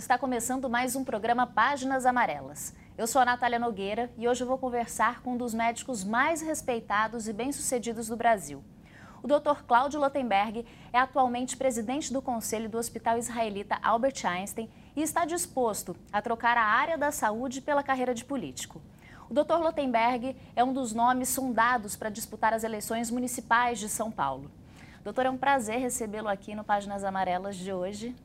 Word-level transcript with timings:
Está 0.00 0.16
começando 0.16 0.70
mais 0.70 0.96
um 0.96 1.04
programa 1.04 1.46
Páginas 1.46 2.06
Amarelas. 2.06 2.74
Eu 2.96 3.06
sou 3.06 3.20
a 3.20 3.24
Natália 3.26 3.58
Nogueira 3.58 4.10
e 4.16 4.26
hoje 4.26 4.44
vou 4.44 4.56
conversar 4.56 5.20
com 5.20 5.34
um 5.34 5.36
dos 5.36 5.52
médicos 5.52 6.02
mais 6.02 6.40
respeitados 6.40 7.28
e 7.28 7.34
bem-sucedidos 7.34 8.08
do 8.08 8.16
Brasil. 8.16 8.64
O 9.22 9.28
Dr. 9.28 9.62
Cláudio 9.68 10.00
Lotenberg 10.00 10.64
é 10.90 10.98
atualmente 10.98 11.54
presidente 11.54 12.10
do 12.10 12.22
Conselho 12.22 12.66
do 12.66 12.78
Hospital 12.78 13.18
Israelita 13.18 13.78
Albert 13.82 14.24
Einstein 14.24 14.70
e 14.96 15.02
está 15.02 15.26
disposto 15.26 15.94
a 16.10 16.22
trocar 16.22 16.56
a 16.56 16.64
área 16.64 16.96
da 16.96 17.12
saúde 17.12 17.60
pela 17.60 17.82
carreira 17.82 18.14
de 18.14 18.24
político. 18.24 18.80
O 19.28 19.34
Dr. 19.34 19.58
Lotenberg 19.58 20.34
é 20.56 20.64
um 20.64 20.72
dos 20.72 20.94
nomes 20.94 21.28
sondados 21.28 21.94
para 21.94 22.08
disputar 22.08 22.54
as 22.54 22.64
eleições 22.64 23.10
municipais 23.10 23.78
de 23.78 23.90
São 23.90 24.10
Paulo. 24.10 24.50
Doutor, 25.04 25.26
é 25.26 25.30
um 25.30 25.36
prazer 25.36 25.78
recebê-lo 25.78 26.28
aqui 26.28 26.54
no 26.54 26.64
Páginas 26.64 27.04
Amarelas 27.04 27.54
de 27.54 27.70
hoje. 27.70 28.16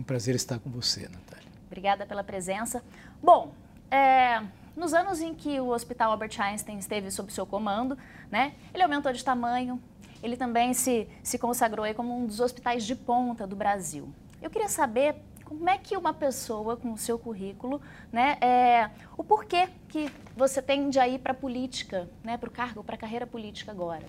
É 0.00 0.02
um 0.02 0.02
prazer 0.02 0.34
estar 0.34 0.58
com 0.58 0.70
você, 0.70 1.02
Natália. 1.02 1.46
Obrigada 1.66 2.06
pela 2.06 2.24
presença. 2.24 2.82
Bom, 3.22 3.52
é, 3.90 4.42
nos 4.74 4.94
anos 4.94 5.20
em 5.20 5.34
que 5.34 5.60
o 5.60 5.68
Hospital 5.68 6.12
Albert 6.12 6.40
Einstein 6.40 6.78
esteve 6.78 7.10
sob 7.10 7.30
seu 7.30 7.44
comando, 7.44 7.98
né, 8.30 8.54
ele 8.72 8.82
aumentou 8.82 9.12
de 9.12 9.22
tamanho, 9.22 9.78
ele 10.22 10.38
também 10.38 10.72
se, 10.72 11.06
se 11.22 11.38
consagrou 11.38 11.84
aí 11.84 11.92
como 11.92 12.18
um 12.18 12.24
dos 12.24 12.40
hospitais 12.40 12.84
de 12.84 12.96
ponta 12.96 13.46
do 13.46 13.54
Brasil. 13.54 14.08
Eu 14.40 14.48
queria 14.48 14.70
saber 14.70 15.16
como 15.44 15.68
é 15.68 15.76
que 15.76 15.94
uma 15.94 16.14
pessoa 16.14 16.78
com 16.78 16.94
o 16.94 16.96
seu 16.96 17.18
currículo, 17.18 17.78
né, 18.10 18.38
é, 18.40 18.88
o 19.18 19.22
porquê 19.22 19.68
que 19.86 20.10
você 20.34 20.62
tende 20.62 20.98
a 20.98 21.06
ir 21.06 21.18
para 21.18 21.32
a 21.32 21.36
política, 21.36 22.08
né, 22.24 22.38
para 22.38 22.48
o 22.48 22.52
cargo, 22.52 22.82
para 22.82 22.94
a 22.94 22.98
carreira 22.98 23.26
política 23.26 23.70
agora? 23.70 24.06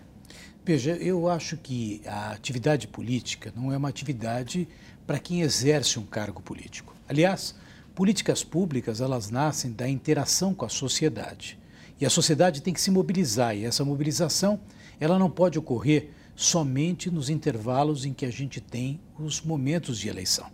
Veja, 0.64 0.92
eu 0.92 1.28
acho 1.28 1.58
que 1.58 2.02
a 2.06 2.32
atividade 2.32 2.88
política 2.88 3.52
não 3.56 3.74
é 3.74 3.78
uma 3.78 3.90
atividade 3.90 4.68
para 5.06 5.20
quem 5.20 5.42
exerce 5.42 6.00
um 6.00 6.06
cargo 6.06 6.42
político. 6.42 6.96
Aliás, 7.08 7.56
políticas 7.96 8.44
públicas 8.44 9.02
elas 9.02 9.30
nascem 9.30 9.72
da 9.72 9.88
interação 9.88 10.54
com 10.54 10.66
a 10.66 10.70
sociedade. 10.70 11.60
E 12.00 12.06
a 12.06 12.10
sociedade 12.10 12.62
tem 12.62 12.74
que 12.74 12.82
se 12.82 12.92
mobilizar, 12.92 13.56
e 13.56 13.66
essa 13.66 13.84
mobilização 13.84 14.60
ela 15.00 15.20
não 15.20 15.30
pode 15.30 15.60
ocorrer 15.60 16.10
somente 16.36 17.10
nos 17.12 17.30
intervalos 17.30 18.06
em 18.06 18.14
que 18.14 18.26
a 18.26 18.32
gente 18.32 18.62
tem 18.62 19.00
os 19.20 19.42
momentos 19.42 20.00
de 20.00 20.08
eleição. 20.08 20.48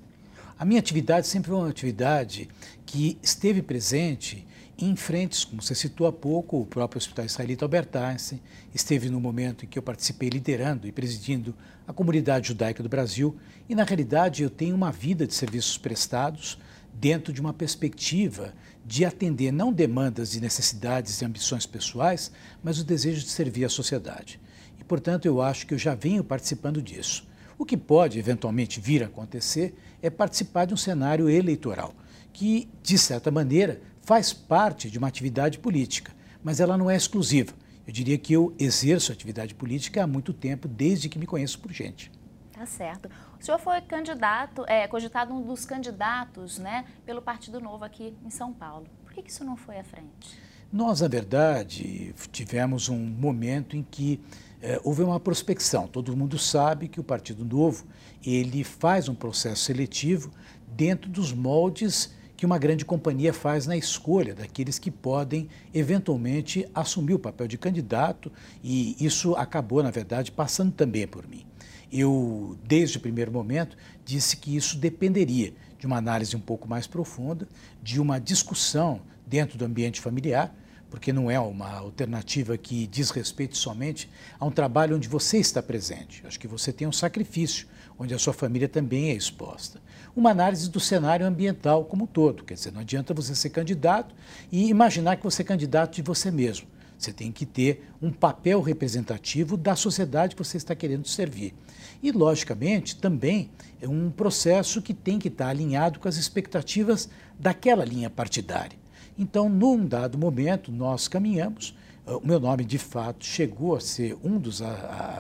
A 0.57 0.65
minha 0.65 0.79
atividade 0.79 1.27
sempre 1.27 1.51
foi 1.51 1.59
uma 1.59 1.69
atividade 1.69 2.49
que 2.85 3.17
esteve 3.21 3.61
presente 3.61 4.46
em 4.80 4.95
frentes, 4.95 5.44
como 5.44 5.61
você 5.61 5.73
citou 5.73 6.06
há 6.06 6.11
pouco, 6.14 6.61
o 6.61 6.66
próprio 6.66 7.00
Hospital 7.00 7.25
Israelita 7.25 7.66
Albert 7.66 7.89
Einstein, 7.94 8.39
esteve 8.73 9.09
no 9.09 9.20
momento 9.20 9.66
em 9.66 9.67
que 9.67 9.80
eu 9.80 9.83
participei 9.83 10.30
liderando 10.30 10.88
e 10.88 10.92
presidindo 10.92 11.56
a 11.88 11.94
comunidade 11.94 12.50
judaica 12.50 12.83
do 12.83 12.89
Brasil, 12.89 13.36
e 13.67 13.73
na 13.73 13.83
realidade 13.83 14.44
eu 14.44 14.50
tenho 14.50 14.75
uma 14.75 14.92
vida 14.92 15.25
de 15.25 15.33
serviços 15.33 15.78
prestados 15.78 16.59
dentro 16.94 17.33
de 17.33 17.42
uma 17.42 17.53
perspectiva 17.53 18.53
de 18.86 19.03
atender 19.03 19.52
não 19.52 19.73
demandas 19.73 20.36
e 20.36 20.39
necessidades 20.39 21.22
e 21.22 21.25
ambições 21.25 21.66
pessoais, 21.66 22.31
mas 22.64 22.80
o 22.80 22.83
desejo 22.83 23.22
de 23.22 23.30
servir 23.30 23.66
a 23.66 23.70
sociedade. 23.70 24.39
E, 24.80 24.83
portanto, 24.83 25.25
eu 25.25 25.42
acho 25.42 25.66
que 25.66 25.73
eu 25.73 25.78
já 25.78 25.95
venho 25.95 26.23
participando 26.23 26.81
disso. 26.81 27.28
O 27.58 27.66
que 27.66 27.75
pode 27.75 28.20
eventualmente 28.20 28.80
vir 28.80 29.03
a 29.03 29.08
acontecer 29.08 29.75
é 30.02 30.09
participar 30.09 30.66
de 30.66 30.73
um 30.73 30.78
cenário 30.78 31.28
eleitoral, 31.28 31.94
que, 32.31 32.70
de 32.83 32.98
certa 32.98 33.31
maneira, 33.31 33.81
faz 34.08 34.31
parte 34.31 34.89
de 34.89 34.97
uma 34.97 35.09
atividade 35.09 35.59
política, 35.59 36.13
mas 36.41 36.61
ela 36.61 36.77
não 36.77 36.89
é 36.89 36.95
exclusiva. 36.95 37.53
Eu 37.86 37.91
diria 37.91 38.17
que 38.17 38.31
eu 38.31 38.55
exerço 38.58 39.11
atividade 39.11 39.53
política 39.53 40.02
há 40.02 40.08
muito 40.08 40.31
tempo, 40.31 40.65
desde 40.65 41.09
que 41.09 41.20
me 41.20 41.26
conheço 41.26 41.59
por 41.59 41.73
gente. 41.73 42.09
Tá 42.54 42.65
certo. 42.65 43.09
O 43.37 43.43
senhor 43.43 43.59
foi 43.59 43.81
candidato, 43.81 44.64
é, 44.65 44.87
cogitado 44.87 45.33
um 45.33 45.42
dos 45.42 45.65
candidatos 45.65 46.58
né, 46.58 46.86
pelo 47.05 47.21
Partido 47.21 47.59
Novo 47.59 47.83
aqui 47.83 48.15
em 48.26 48.30
São 48.30 48.54
Paulo. 48.54 48.87
Por 49.04 49.11
que, 49.11 49.23
que 49.23 49.30
isso 49.30 49.43
não 49.43 49.58
foi 49.58 49.77
à 49.77 49.83
frente? 49.83 50.39
Nós, 50.71 51.02
na 51.02 51.10
verdade, 51.10 52.15
tivemos 52.31 52.87
um 52.87 52.98
momento 52.98 53.76
em 53.76 53.83
que 53.83 54.21
é, 54.61 54.80
houve 54.86 55.04
uma 55.04 55.20
prospecção. 55.20 55.86
Todo 55.86 56.15
mundo 56.15 56.39
sabe 56.39 56.87
que 56.87 57.02
o 57.02 57.04
Partido 57.04 57.43
Novo 57.43 57.86
ele 58.26 58.64
faz 58.64 59.10
um 59.10 59.15
processo 59.15 59.65
seletivo 59.65 60.31
dentro 60.65 61.10
dos 61.11 61.33
moldes 61.33 62.15
que 62.37 62.45
uma 62.45 62.59
grande 62.59 62.86
companhia 62.86 63.33
faz 63.33 63.65
na 63.65 63.75
escolha 63.75 64.36
daqueles 64.36 64.77
que 64.77 64.92
podem 64.92 65.49
eventualmente 65.73 66.70
assumir 66.73 67.15
o 67.15 67.20
papel 67.20 67.48
de 67.48 67.58
candidato 67.58 68.31
e 68.64 68.95
isso 69.03 69.36
acabou, 69.36 69.81
na 69.81 69.89
verdade, 69.89 70.31
passando 70.31 70.71
também 70.71 71.08
por 71.08 71.27
mim. 71.27 71.43
Eu, 71.92 72.55
desde 72.64 72.98
o 72.98 73.02
primeiro 73.02 73.31
momento, 73.31 73.75
disse 74.05 74.37
que 74.37 74.55
isso 74.55 74.77
dependeria 74.77 75.52
de 75.80 75.87
uma 75.87 75.98
análise 75.98 76.36
um 76.36 76.39
pouco 76.39 76.67
mais 76.67 76.86
profunda, 76.86 77.48
de 77.81 77.99
uma 77.99 78.20
discussão 78.20 79.02
dentro 79.25 79.58
do 79.58 79.65
ambiente 79.65 79.99
familiar, 79.99 80.54
porque 80.89 81.11
não 81.11 81.30
é 81.30 81.39
uma 81.39 81.71
alternativa 81.71 82.58
que 82.58 82.87
diz 82.87 83.09
respeito 83.09 83.58
somente 83.58 84.09
a 84.39 84.45
um 84.45 84.52
trabalho 84.52 84.95
onde 84.95 85.08
você 85.08 85.37
está 85.37 85.61
presente. 85.61 86.23
Acho 86.25 86.39
que 86.39 86.48
você 86.48 86.71
tem 86.71 86.87
um 86.87 86.92
sacrifício, 86.92 87.67
onde 87.99 88.14
a 88.14 88.20
sua 88.20 88.33
família 88.33 88.70
também 88.70 89.09
é 89.09 89.14
exposta. 89.14 89.81
Uma 90.15 90.31
análise 90.31 90.70
do 90.70 90.80
cenário 90.80 91.25
ambiental 91.25 91.86
como 91.86 92.05
um 92.05 92.08
todo, 92.08 92.43
quer 92.43 92.53
dizer, 92.53 92.71
não 92.71 92.81
adianta 92.81 93.14
você 93.14 93.36
ser 93.36 93.49
candidato 93.49 94.15
e 94.52 94.70
imaginar 94.70 95.17
que 95.17 95.23
você 95.23 95.42
é 95.42 95.45
candidato 95.45 95.95
de 95.95 96.02
você 96.02 96.31
mesmo. 96.31 96.67
Você 96.98 97.14
tem 97.14 97.31
que 97.31 97.45
ter 97.45 97.87
um 98.02 98.11
papel 98.11 98.59
representativo 98.61 99.55
da 99.55 99.75
sociedade 99.75 100.36
que 100.36 100.43
você 100.43 100.58
está 100.58 100.73
querendo 100.73 101.08
servir. 101.08 101.54
E, 102.02 102.11
logicamente, 102.11 102.95
também 102.95 103.52
é 103.80 103.87
um 103.87 104.09
processo 104.09 104.81
que 104.81 104.93
tem 104.93 105.19
que 105.19 105.27
estar 105.27 105.49
alinhado 105.49 105.99
com 105.99 106.08
as 106.08 106.17
expectativas 106.17 107.08
daquela 107.39 107.86
linha 107.86 108.09
partidária. 108.09 108.77
Então, 109.17 109.50
num 109.50 109.86
dado 109.86 110.17
momento, 110.17 110.72
nós 110.72 111.08
caminhamos. 111.08 111.76
O 112.05 112.26
meu 112.26 112.39
nome, 112.39 112.64
de 112.64 112.78
fato, 112.78 113.26
chegou 113.26 113.76
a 113.76 113.82
ser 113.82 114.17
um 114.23 114.39
dos 114.39 114.61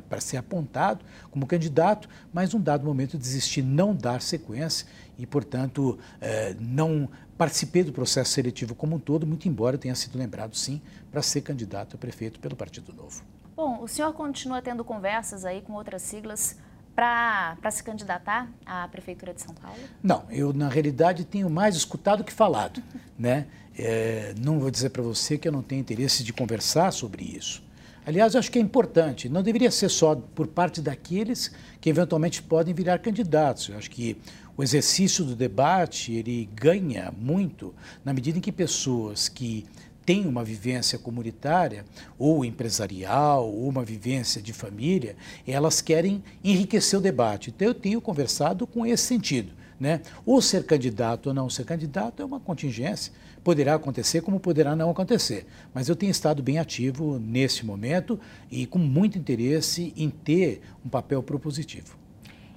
para 0.07 0.21
ser 0.21 0.37
apontado 0.37 1.03
como 1.29 1.45
candidato, 1.45 2.07
mas 2.31 2.53
num 2.53 2.61
dado 2.61 2.85
momento 2.85 3.17
desisti 3.17 3.61
não 3.61 3.93
dar 3.93 4.21
sequência 4.21 4.87
e, 5.17 5.25
portanto, 5.25 5.99
eh, 6.21 6.55
não 6.57 7.09
participei 7.37 7.83
do 7.83 7.91
processo 7.91 8.31
seletivo 8.31 8.73
como 8.73 8.95
um 8.95 8.99
todo, 8.99 9.27
muito 9.27 9.49
embora 9.49 9.77
tenha 9.77 9.95
sido 9.95 10.17
lembrado, 10.17 10.55
sim, 10.55 10.81
para 11.11 11.21
ser 11.21 11.41
candidato 11.41 11.95
a 11.95 11.99
prefeito 11.99 12.39
pelo 12.39 12.55
Partido 12.55 12.93
Novo. 12.93 13.21
Bom, 13.53 13.81
o 13.81 13.87
senhor 13.87 14.13
continua 14.13 14.61
tendo 14.61 14.83
conversas 14.85 15.43
aí 15.43 15.61
com 15.61 15.73
outras 15.73 16.03
siglas 16.03 16.57
para 16.95 17.57
se 17.69 17.83
candidatar 17.83 18.49
à 18.65 18.87
Prefeitura 18.87 19.31
de 19.31 19.41
São 19.41 19.53
Paulo? 19.53 19.77
Não, 20.01 20.23
eu 20.31 20.51
na 20.51 20.67
realidade 20.67 21.25
tenho 21.25 21.47
mais 21.49 21.75
escutado 21.75 22.23
que 22.23 22.33
falado. 22.33 22.81
né? 23.17 23.47
É, 23.77 24.33
não 24.39 24.59
vou 24.59 24.71
dizer 24.71 24.89
para 24.89 25.03
você 25.03 25.37
que 25.37 25.47
eu 25.47 25.51
não 25.51 25.61
tenho 25.61 25.81
interesse 25.81 26.23
de 26.23 26.33
conversar 26.33 26.91
sobre 26.91 27.23
isso. 27.23 27.63
Aliás, 28.05 28.33
eu 28.33 28.39
acho 28.39 28.49
que 28.49 28.57
é 28.57 28.61
importante, 28.61 29.27
não 29.27 29.43
deveria 29.43 29.69
ser 29.69 29.89
só 29.89 30.15
por 30.15 30.47
parte 30.47 30.81
daqueles 30.81 31.51
que 31.81 31.89
eventualmente 31.89 32.41
podem 32.41 32.73
virar 32.73 32.99
candidatos. 32.99 33.67
Eu 33.67 33.77
acho 33.77 33.91
que 33.91 34.17
o 34.55 34.63
exercício 34.63 35.25
do 35.25 35.35
debate 35.35 36.13
ele 36.13 36.49
ganha 36.55 37.13
muito 37.15 37.75
na 38.05 38.13
medida 38.13 38.37
em 38.37 38.41
que 38.41 38.51
pessoas 38.51 39.27
que 39.27 39.65
têm 40.05 40.25
uma 40.25 40.41
vivência 40.41 40.97
comunitária 40.97 41.83
ou 42.17 42.45
empresarial 42.45 43.45
ou 43.45 43.67
uma 43.67 43.83
vivência 43.83 44.41
de 44.41 44.53
família, 44.53 45.17
elas 45.45 45.81
querem 45.81 46.23
enriquecer 46.41 46.97
o 46.97 47.01
debate. 47.01 47.49
Então 47.49 47.67
eu 47.67 47.73
tenho 47.73 47.99
conversado 47.99 48.65
com 48.65 48.85
esse 48.85 49.03
sentido. 49.03 49.51
Né? 49.77 50.01
Ou 50.25 50.41
ser 50.41 50.65
candidato 50.65 51.27
ou 51.27 51.33
não 51.33 51.49
ser 51.49 51.65
candidato 51.65 52.21
é 52.23 52.25
uma 52.25 52.39
contingência, 52.39 53.11
poderá 53.47 53.75
acontecer 53.75 54.19
como 54.19 54.41
poderá 54.41 54.75
não 54.75 54.89
acontecer. 54.89 55.47
Mas 55.73 55.87
eu 55.87 55.95
tenho 55.95 56.11
estado 56.11 56.43
bem 56.43 56.59
ativo 56.59 57.17
nesse 57.17 57.65
momento 57.65 58.19
e 58.51 58.65
com 58.65 58.77
muito 58.77 59.17
interesse 59.17 59.93
em 59.95 60.09
ter 60.09 60.61
um 60.85 60.89
papel 60.89 61.23
propositivo. 61.23 61.97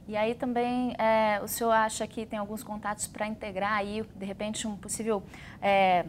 E 0.09 0.17
aí 0.17 0.35
também 0.35 0.93
é, 0.99 1.41
o 1.45 1.47
senhor 1.47 1.71
acha 1.71 2.05
que 2.09 2.27
tem 2.27 2.37
alguns 2.37 2.65
contatos 2.65 3.07
para 3.07 3.29
integrar 3.29 3.75
aí, 3.75 4.05
de 4.17 4.27
repente, 4.27 4.67
um 4.67 4.75
possível 4.75 5.23
é, 5.63 6.05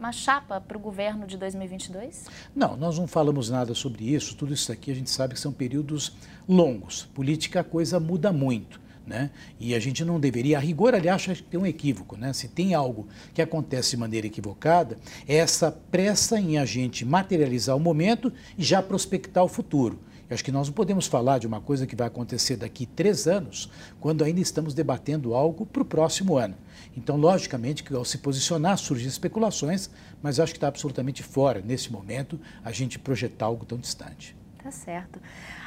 uma 0.00 0.12
chapa 0.12 0.62
para 0.62 0.78
o 0.78 0.80
governo 0.80 1.26
de 1.26 1.36
2022? 1.36 2.24
Não, 2.56 2.74
nós 2.74 2.98
não 2.98 3.06
falamos 3.06 3.50
nada 3.50 3.74
sobre 3.74 4.14
isso. 4.14 4.34
Tudo 4.34 4.54
isso 4.54 4.72
aqui 4.72 4.90
a 4.90 4.94
gente 4.94 5.10
sabe 5.10 5.34
que 5.34 5.40
são 5.40 5.52
períodos 5.52 6.16
longos. 6.48 7.04
Política 7.12 7.60
a 7.60 7.64
coisa 7.64 8.00
muda 8.00 8.32
muito. 8.32 8.80
Né? 9.06 9.30
E 9.58 9.74
a 9.74 9.80
gente 9.80 10.04
não 10.04 10.20
deveria, 10.20 10.58
a 10.58 10.60
rigor, 10.60 10.94
aliás, 10.94 11.26
tem 11.50 11.58
um 11.58 11.66
equívoco. 11.66 12.16
Né? 12.16 12.32
Se 12.32 12.48
tem 12.48 12.72
algo 12.74 13.08
que 13.34 13.42
acontece 13.42 13.90
de 13.90 13.96
maneira 13.96 14.26
equivocada, 14.26 14.96
é 15.26 15.36
essa 15.36 15.72
pressa 15.72 16.38
em 16.38 16.58
a 16.58 16.64
gente 16.64 17.04
materializar 17.04 17.76
o 17.76 17.80
momento 17.80 18.32
e 18.56 18.62
já 18.62 18.82
prospectar 18.82 19.42
o 19.42 19.48
futuro. 19.48 19.98
Eu 20.32 20.34
acho 20.34 20.44
que 20.44 20.52
nós 20.52 20.68
não 20.68 20.74
podemos 20.74 21.06
falar 21.06 21.38
de 21.38 21.46
uma 21.46 21.60
coisa 21.60 21.86
que 21.86 21.94
vai 21.94 22.06
acontecer 22.06 22.56
daqui 22.56 22.86
três 22.86 23.26
anos, 23.26 23.68
quando 24.00 24.24
ainda 24.24 24.40
estamos 24.40 24.72
debatendo 24.72 25.34
algo 25.34 25.66
para 25.66 25.82
o 25.82 25.84
próximo 25.84 26.38
ano. 26.38 26.54
Então, 26.96 27.18
logicamente, 27.18 27.84
que 27.84 27.94
ao 27.94 28.02
se 28.02 28.16
posicionar 28.16 28.78
surgem 28.78 29.08
especulações, 29.08 29.90
mas 30.22 30.40
acho 30.40 30.52
que 30.52 30.56
está 30.56 30.68
absolutamente 30.68 31.22
fora, 31.22 31.60
nesse 31.60 31.92
momento, 31.92 32.40
a 32.64 32.72
gente 32.72 32.98
projetar 32.98 33.44
algo 33.44 33.66
tão 33.66 33.76
distante. 33.76 34.34
Tá 34.62 34.70
certo. 34.70 35.20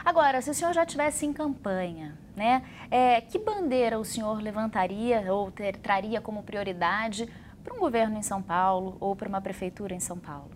Agora, 0.05 0.39
se 0.39 0.51
o 0.51 0.53
senhor 0.53 0.71
já 0.71 0.85
tivesse 0.85 1.25
em 1.25 1.33
campanha, 1.33 2.15
né, 2.35 2.61
é, 2.91 3.19
que 3.21 3.39
bandeira 3.39 3.99
o 3.99 4.05
senhor 4.05 4.39
levantaria 4.39 5.33
ou 5.33 5.49
ter, 5.49 5.77
traria 5.77 6.21
como 6.21 6.43
prioridade 6.43 7.27
para 7.63 7.73
um 7.73 7.79
governo 7.79 8.15
em 8.15 8.21
São 8.21 8.39
Paulo 8.39 8.97
ou 8.99 9.15
para 9.15 9.27
uma 9.27 9.41
prefeitura 9.41 9.95
em 9.95 9.99
São 9.99 10.19
Paulo? 10.19 10.51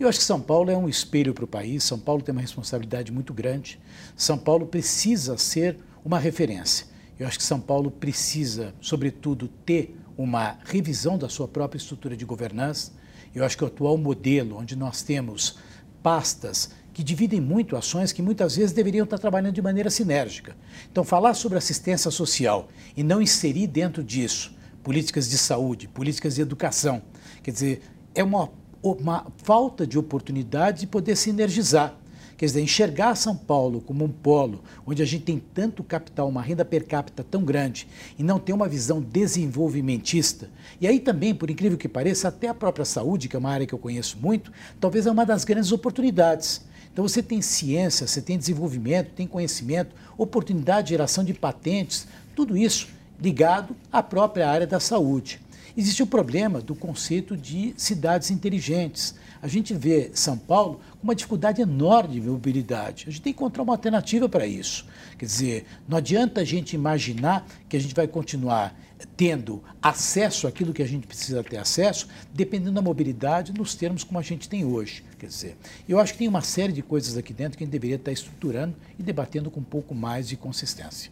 Eu 0.00 0.08
acho 0.08 0.18
que 0.18 0.24
São 0.24 0.40
Paulo 0.40 0.68
é 0.68 0.76
um 0.76 0.88
espelho 0.88 1.32
para 1.32 1.44
o 1.44 1.48
país. 1.48 1.84
São 1.84 1.96
Paulo 1.96 2.22
tem 2.22 2.32
uma 2.32 2.40
responsabilidade 2.40 3.12
muito 3.12 3.32
grande. 3.32 3.80
São 4.16 4.36
Paulo 4.36 4.66
precisa 4.66 5.38
ser 5.38 5.78
uma 6.04 6.18
referência. 6.18 6.88
Eu 7.16 7.28
acho 7.28 7.38
que 7.38 7.44
São 7.44 7.60
Paulo 7.60 7.92
precisa, 7.92 8.74
sobretudo, 8.80 9.46
ter 9.46 9.96
uma 10.16 10.58
revisão 10.64 11.16
da 11.16 11.28
sua 11.28 11.46
própria 11.46 11.78
estrutura 11.78 12.16
de 12.16 12.24
governança. 12.24 12.92
Eu 13.32 13.44
acho 13.44 13.56
que 13.56 13.62
o 13.62 13.68
atual 13.68 13.96
modelo, 13.96 14.58
onde 14.58 14.74
nós 14.74 15.02
temos 15.02 15.56
pastas 16.02 16.70
que 16.98 17.04
dividem 17.04 17.40
muito 17.40 17.76
ações 17.76 18.10
que 18.10 18.20
muitas 18.20 18.56
vezes 18.56 18.72
deveriam 18.72 19.04
estar 19.04 19.18
trabalhando 19.18 19.54
de 19.54 19.62
maneira 19.62 19.88
sinérgica. 19.88 20.56
Então, 20.90 21.04
falar 21.04 21.32
sobre 21.34 21.56
assistência 21.56 22.10
social 22.10 22.66
e 22.96 23.04
não 23.04 23.22
inserir 23.22 23.68
dentro 23.68 24.02
disso 24.02 24.52
políticas 24.82 25.30
de 25.30 25.38
saúde, 25.38 25.86
políticas 25.86 26.34
de 26.34 26.42
educação, 26.42 27.00
quer 27.40 27.52
dizer, 27.52 27.82
é 28.16 28.24
uma, 28.24 28.50
uma 28.82 29.28
falta 29.44 29.86
de 29.86 29.96
oportunidade 29.96 30.80
de 30.80 30.86
poder 30.88 31.14
sinergizar. 31.14 31.94
Quer 32.36 32.46
dizer, 32.46 32.62
enxergar 32.62 33.14
São 33.14 33.36
Paulo 33.36 33.80
como 33.80 34.04
um 34.04 34.08
polo 34.08 34.64
onde 34.84 35.00
a 35.00 35.06
gente 35.06 35.22
tem 35.22 35.38
tanto 35.38 35.84
capital, 35.84 36.28
uma 36.28 36.42
renda 36.42 36.64
per 36.64 36.84
capita 36.84 37.22
tão 37.22 37.44
grande 37.44 37.86
e 38.18 38.24
não 38.24 38.40
tem 38.40 38.52
uma 38.52 38.68
visão 38.68 39.00
desenvolvimentista. 39.00 40.50
E 40.80 40.86
aí 40.88 40.98
também, 40.98 41.32
por 41.32 41.48
incrível 41.48 41.78
que 41.78 41.88
pareça, 41.88 42.26
até 42.26 42.48
a 42.48 42.54
própria 42.54 42.84
saúde, 42.84 43.28
que 43.28 43.36
é 43.36 43.38
uma 43.38 43.50
área 43.50 43.66
que 43.66 43.74
eu 43.74 43.78
conheço 43.78 44.18
muito, 44.20 44.52
talvez 44.80 45.06
é 45.06 45.10
uma 45.12 45.24
das 45.24 45.44
grandes 45.44 45.70
oportunidades. 45.70 46.66
Então 46.92 47.06
você 47.06 47.22
tem 47.22 47.40
ciência, 47.40 48.06
você 48.06 48.20
tem 48.20 48.38
desenvolvimento, 48.38 49.10
tem 49.14 49.26
conhecimento, 49.26 49.94
oportunidade 50.16 50.88
de 50.88 50.90
geração 50.90 51.22
de 51.24 51.34
patentes, 51.34 52.06
tudo 52.34 52.56
isso 52.56 52.88
ligado 53.20 53.74
à 53.92 54.02
própria 54.02 54.48
área 54.48 54.66
da 54.66 54.80
saúde. 54.80 55.40
Existe 55.76 56.02
o 56.02 56.06
problema 56.06 56.60
do 56.60 56.74
conceito 56.74 57.36
de 57.36 57.72
cidades 57.76 58.32
inteligentes. 58.32 59.14
A 59.40 59.46
gente 59.46 59.72
vê 59.74 60.10
São 60.12 60.36
Paulo 60.36 60.80
com 60.98 61.04
uma 61.04 61.14
dificuldade 61.14 61.62
enorme 61.62 62.20
de 62.20 62.28
mobilidade. 62.28 63.04
A 63.06 63.10
gente 63.12 63.22
tem 63.22 63.32
que 63.32 63.38
encontrar 63.38 63.62
uma 63.62 63.74
alternativa 63.74 64.28
para 64.28 64.44
isso. 64.44 64.84
Quer 65.16 65.26
dizer, 65.26 65.66
não 65.86 65.98
adianta 65.98 66.40
a 66.40 66.44
gente 66.44 66.74
imaginar 66.74 67.46
que 67.68 67.76
a 67.76 67.80
gente 67.80 67.94
vai 67.94 68.08
continuar 68.08 68.74
tendo 69.16 69.62
acesso 69.80 70.46
àquilo 70.46 70.72
que 70.72 70.82
a 70.82 70.86
gente 70.86 71.06
precisa 71.06 71.42
ter 71.42 71.58
acesso, 71.58 72.08
dependendo 72.32 72.72
da 72.72 72.82
mobilidade 72.82 73.52
nos 73.52 73.74
termos 73.74 74.04
como 74.04 74.18
a 74.18 74.22
gente 74.22 74.48
tem 74.48 74.64
hoje. 74.64 75.04
Quer 75.18 75.26
dizer, 75.26 75.56
eu 75.88 75.98
acho 75.98 76.12
que 76.12 76.18
tem 76.18 76.28
uma 76.28 76.42
série 76.42 76.72
de 76.72 76.82
coisas 76.82 77.16
aqui 77.16 77.32
dentro 77.32 77.56
que 77.56 77.64
a 77.64 77.66
gente 77.66 77.72
deveria 77.72 77.96
estar 77.96 78.12
estruturando 78.12 78.76
e 78.98 79.02
debatendo 79.02 79.50
com 79.50 79.60
um 79.60 79.64
pouco 79.64 79.94
mais 79.94 80.28
de 80.28 80.36
consistência. 80.36 81.10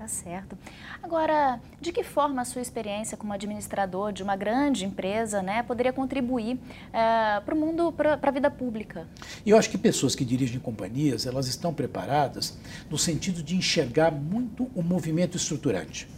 Tá 0.00 0.08
certo. 0.08 0.56
Agora, 1.02 1.60
de 1.78 1.92
que 1.92 2.02
forma 2.02 2.40
a 2.40 2.44
sua 2.46 2.62
experiência 2.62 3.18
como 3.18 3.34
administrador 3.34 4.14
de 4.14 4.22
uma 4.22 4.34
grande 4.34 4.86
empresa 4.86 5.42
né, 5.42 5.62
poderia 5.62 5.92
contribuir 5.92 6.58
é, 6.90 7.38
para 7.40 7.54
o 7.54 7.58
mundo, 7.58 7.92
para 7.92 8.18
a 8.20 8.30
vida 8.30 8.50
pública? 8.50 9.06
Eu 9.44 9.58
acho 9.58 9.68
que 9.68 9.76
pessoas 9.76 10.14
que 10.14 10.24
dirigem 10.24 10.58
companhias, 10.58 11.26
elas 11.26 11.48
estão 11.48 11.74
preparadas 11.74 12.56
no 12.88 12.96
sentido 12.96 13.42
de 13.42 13.54
enxergar 13.54 14.10
muito 14.10 14.70
o 14.74 14.82
movimento 14.82 15.36
estruturante. 15.36 16.08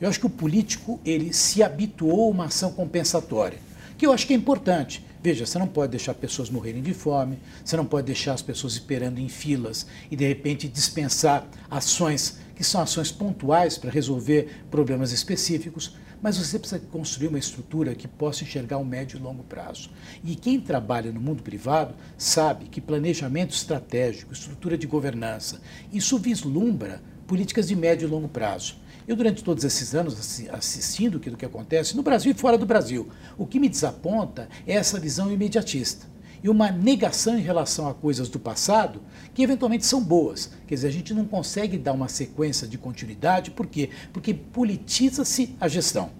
Eu 0.00 0.08
acho 0.08 0.20
que 0.20 0.26
o 0.26 0.30
político 0.30 1.00
ele 1.04 1.32
se 1.32 1.62
habituou 1.62 2.26
a 2.26 2.30
uma 2.30 2.44
ação 2.46 2.72
compensatória, 2.72 3.58
que 3.96 4.06
eu 4.06 4.12
acho 4.12 4.26
que 4.26 4.32
é 4.32 4.36
importante. 4.36 5.04
Veja, 5.22 5.46
você 5.46 5.58
não 5.58 5.68
pode 5.68 5.92
deixar 5.92 6.14
pessoas 6.14 6.50
morrerem 6.50 6.82
de 6.82 6.92
fome, 6.92 7.38
você 7.64 7.76
não 7.76 7.86
pode 7.86 8.06
deixar 8.06 8.32
as 8.32 8.42
pessoas 8.42 8.72
esperando 8.72 9.20
em 9.20 9.28
filas 9.28 9.86
e 10.10 10.16
de 10.16 10.26
repente 10.26 10.66
dispensar 10.66 11.46
ações 11.70 12.38
que 12.56 12.64
são 12.64 12.80
ações 12.80 13.12
pontuais 13.12 13.78
para 13.78 13.90
resolver 13.90 14.64
problemas 14.70 15.12
específicos, 15.12 15.96
mas 16.22 16.38
você 16.38 16.58
precisa 16.58 16.80
construir 16.80 17.28
uma 17.28 17.38
estrutura 17.38 17.94
que 17.94 18.06
possa 18.06 18.44
enxergar 18.44 18.78
o 18.78 18.84
médio 18.84 19.18
e 19.18 19.20
longo 19.20 19.42
prazo. 19.42 19.90
E 20.22 20.36
quem 20.36 20.60
trabalha 20.60 21.10
no 21.10 21.20
mundo 21.20 21.42
privado 21.42 21.94
sabe 22.16 22.66
que 22.66 22.80
planejamento 22.80 23.52
estratégico, 23.52 24.32
estrutura 24.32 24.78
de 24.78 24.86
governança, 24.86 25.60
isso 25.92 26.18
vislumbra 26.18 27.02
políticas 27.26 27.66
de 27.66 27.74
médio 27.74 28.06
e 28.06 28.10
longo 28.10 28.28
prazo. 28.28 28.76
Eu, 29.06 29.16
durante 29.16 29.42
todos 29.42 29.64
esses 29.64 29.94
anos, 29.94 30.16
assistindo 30.52 31.18
aquilo 31.18 31.36
que 31.36 31.44
acontece 31.44 31.96
no 31.96 32.02
Brasil 32.02 32.30
e 32.30 32.34
fora 32.34 32.56
do 32.56 32.66
Brasil, 32.66 33.08
o 33.36 33.46
que 33.46 33.58
me 33.58 33.68
desaponta 33.68 34.48
é 34.66 34.74
essa 34.74 35.00
visão 35.00 35.32
imediatista 35.32 36.06
e 36.42 36.48
uma 36.48 36.70
negação 36.70 37.38
em 37.38 37.42
relação 37.42 37.88
a 37.88 37.94
coisas 37.94 38.28
do 38.28 38.38
passado 38.38 39.00
que 39.32 39.42
eventualmente 39.42 39.86
são 39.86 40.02
boas. 40.02 40.50
Quer 40.66 40.74
dizer, 40.74 40.88
a 40.88 40.92
gente 40.92 41.14
não 41.14 41.24
consegue 41.24 41.78
dar 41.78 41.92
uma 41.92 42.08
sequência 42.08 42.66
de 42.66 42.76
continuidade, 42.76 43.50
por 43.50 43.66
quê? 43.66 43.90
Porque 44.12 44.34
politiza-se 44.34 45.56
a 45.60 45.68
gestão. 45.68 46.10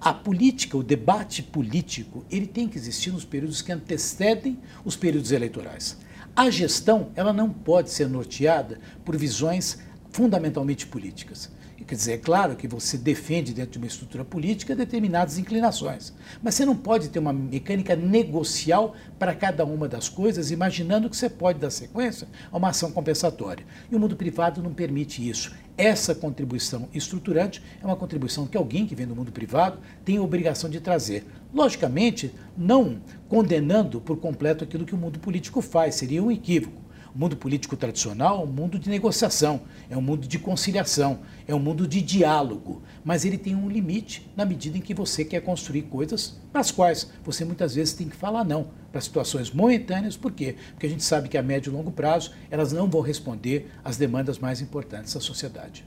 A 0.00 0.12
política, 0.12 0.76
o 0.76 0.82
debate 0.82 1.42
político, 1.42 2.24
ele 2.30 2.46
tem 2.46 2.68
que 2.68 2.76
existir 2.76 3.12
nos 3.12 3.24
períodos 3.24 3.62
que 3.62 3.72
antecedem 3.72 4.58
os 4.84 4.96
períodos 4.96 5.32
eleitorais. 5.32 5.96
A 6.34 6.50
gestão, 6.50 7.10
ela 7.14 7.32
não 7.32 7.50
pode 7.50 7.90
ser 7.90 8.08
norteada 8.08 8.80
por 9.04 9.16
visões 9.16 9.78
fundamentalmente 10.10 10.86
políticas. 10.86 11.50
Quer 11.86 11.94
dizer, 11.96 12.12
é 12.12 12.18
claro 12.18 12.54
que 12.54 12.68
você 12.68 12.96
defende 12.96 13.52
dentro 13.52 13.72
de 13.72 13.78
uma 13.78 13.86
estrutura 13.86 14.24
política 14.24 14.76
determinadas 14.76 15.38
inclinações, 15.38 16.12
mas 16.42 16.54
você 16.54 16.64
não 16.64 16.76
pode 16.76 17.08
ter 17.08 17.18
uma 17.18 17.32
mecânica 17.32 17.96
negocial 17.96 18.94
para 19.18 19.34
cada 19.34 19.64
uma 19.64 19.88
das 19.88 20.08
coisas, 20.08 20.50
imaginando 20.50 21.10
que 21.10 21.16
você 21.16 21.28
pode 21.28 21.58
dar 21.58 21.70
sequência 21.70 22.28
a 22.50 22.56
uma 22.56 22.68
ação 22.68 22.92
compensatória. 22.92 23.66
E 23.90 23.96
o 23.96 23.98
mundo 23.98 24.16
privado 24.16 24.62
não 24.62 24.72
permite 24.72 25.28
isso. 25.28 25.52
Essa 25.76 26.14
contribuição 26.14 26.88
estruturante 26.92 27.62
é 27.82 27.86
uma 27.86 27.96
contribuição 27.96 28.46
que 28.46 28.56
alguém 28.56 28.86
que 28.86 28.94
vem 28.94 29.06
do 29.06 29.16
mundo 29.16 29.32
privado 29.32 29.78
tem 30.04 30.18
a 30.18 30.22
obrigação 30.22 30.68
de 30.68 30.80
trazer. 30.80 31.26
Logicamente, 31.52 32.32
não 32.56 33.00
condenando 33.28 34.00
por 34.00 34.18
completo 34.18 34.64
aquilo 34.64 34.84
que 34.84 34.94
o 34.94 34.98
mundo 34.98 35.18
político 35.18 35.62
faz, 35.62 35.94
seria 35.94 36.22
um 36.22 36.30
equívoco. 36.30 36.81
O 37.14 37.18
mundo 37.18 37.36
político 37.36 37.76
tradicional 37.76 38.40
é 38.40 38.44
um 38.44 38.46
mundo 38.46 38.78
de 38.78 38.88
negociação, 38.88 39.60
é 39.90 39.96
um 39.96 40.00
mundo 40.00 40.26
de 40.26 40.38
conciliação, 40.38 41.20
é 41.46 41.54
um 41.54 41.58
mundo 41.58 41.86
de 41.86 42.00
diálogo, 42.00 42.82
mas 43.04 43.26
ele 43.26 43.36
tem 43.36 43.54
um 43.54 43.68
limite 43.68 44.30
na 44.34 44.46
medida 44.46 44.78
em 44.78 44.80
que 44.80 44.94
você 44.94 45.22
quer 45.22 45.42
construir 45.42 45.82
coisas 45.82 46.40
para 46.50 46.62
as 46.62 46.70
quais 46.70 47.10
você 47.22 47.44
muitas 47.44 47.74
vezes 47.74 47.92
tem 47.92 48.08
que 48.08 48.16
falar 48.16 48.44
não, 48.44 48.68
para 48.90 48.98
situações 49.02 49.50
momentâneas, 49.50 50.16
por 50.16 50.32
quê? 50.32 50.56
Porque 50.70 50.86
a 50.86 50.88
gente 50.88 51.04
sabe 51.04 51.28
que 51.28 51.36
a 51.36 51.42
médio 51.42 51.70
e 51.70 51.76
longo 51.76 51.92
prazo 51.92 52.32
elas 52.50 52.72
não 52.72 52.88
vão 52.88 53.02
responder 53.02 53.70
às 53.84 53.98
demandas 53.98 54.38
mais 54.38 54.62
importantes 54.62 55.12
da 55.12 55.20
sociedade. 55.20 55.84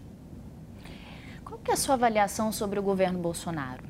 Qual 1.44 1.60
é 1.68 1.72
a 1.72 1.78
sua 1.78 1.96
avaliação 1.96 2.52
sobre 2.52 2.78
o 2.78 2.84
governo 2.84 3.18
Bolsonaro? 3.18 3.84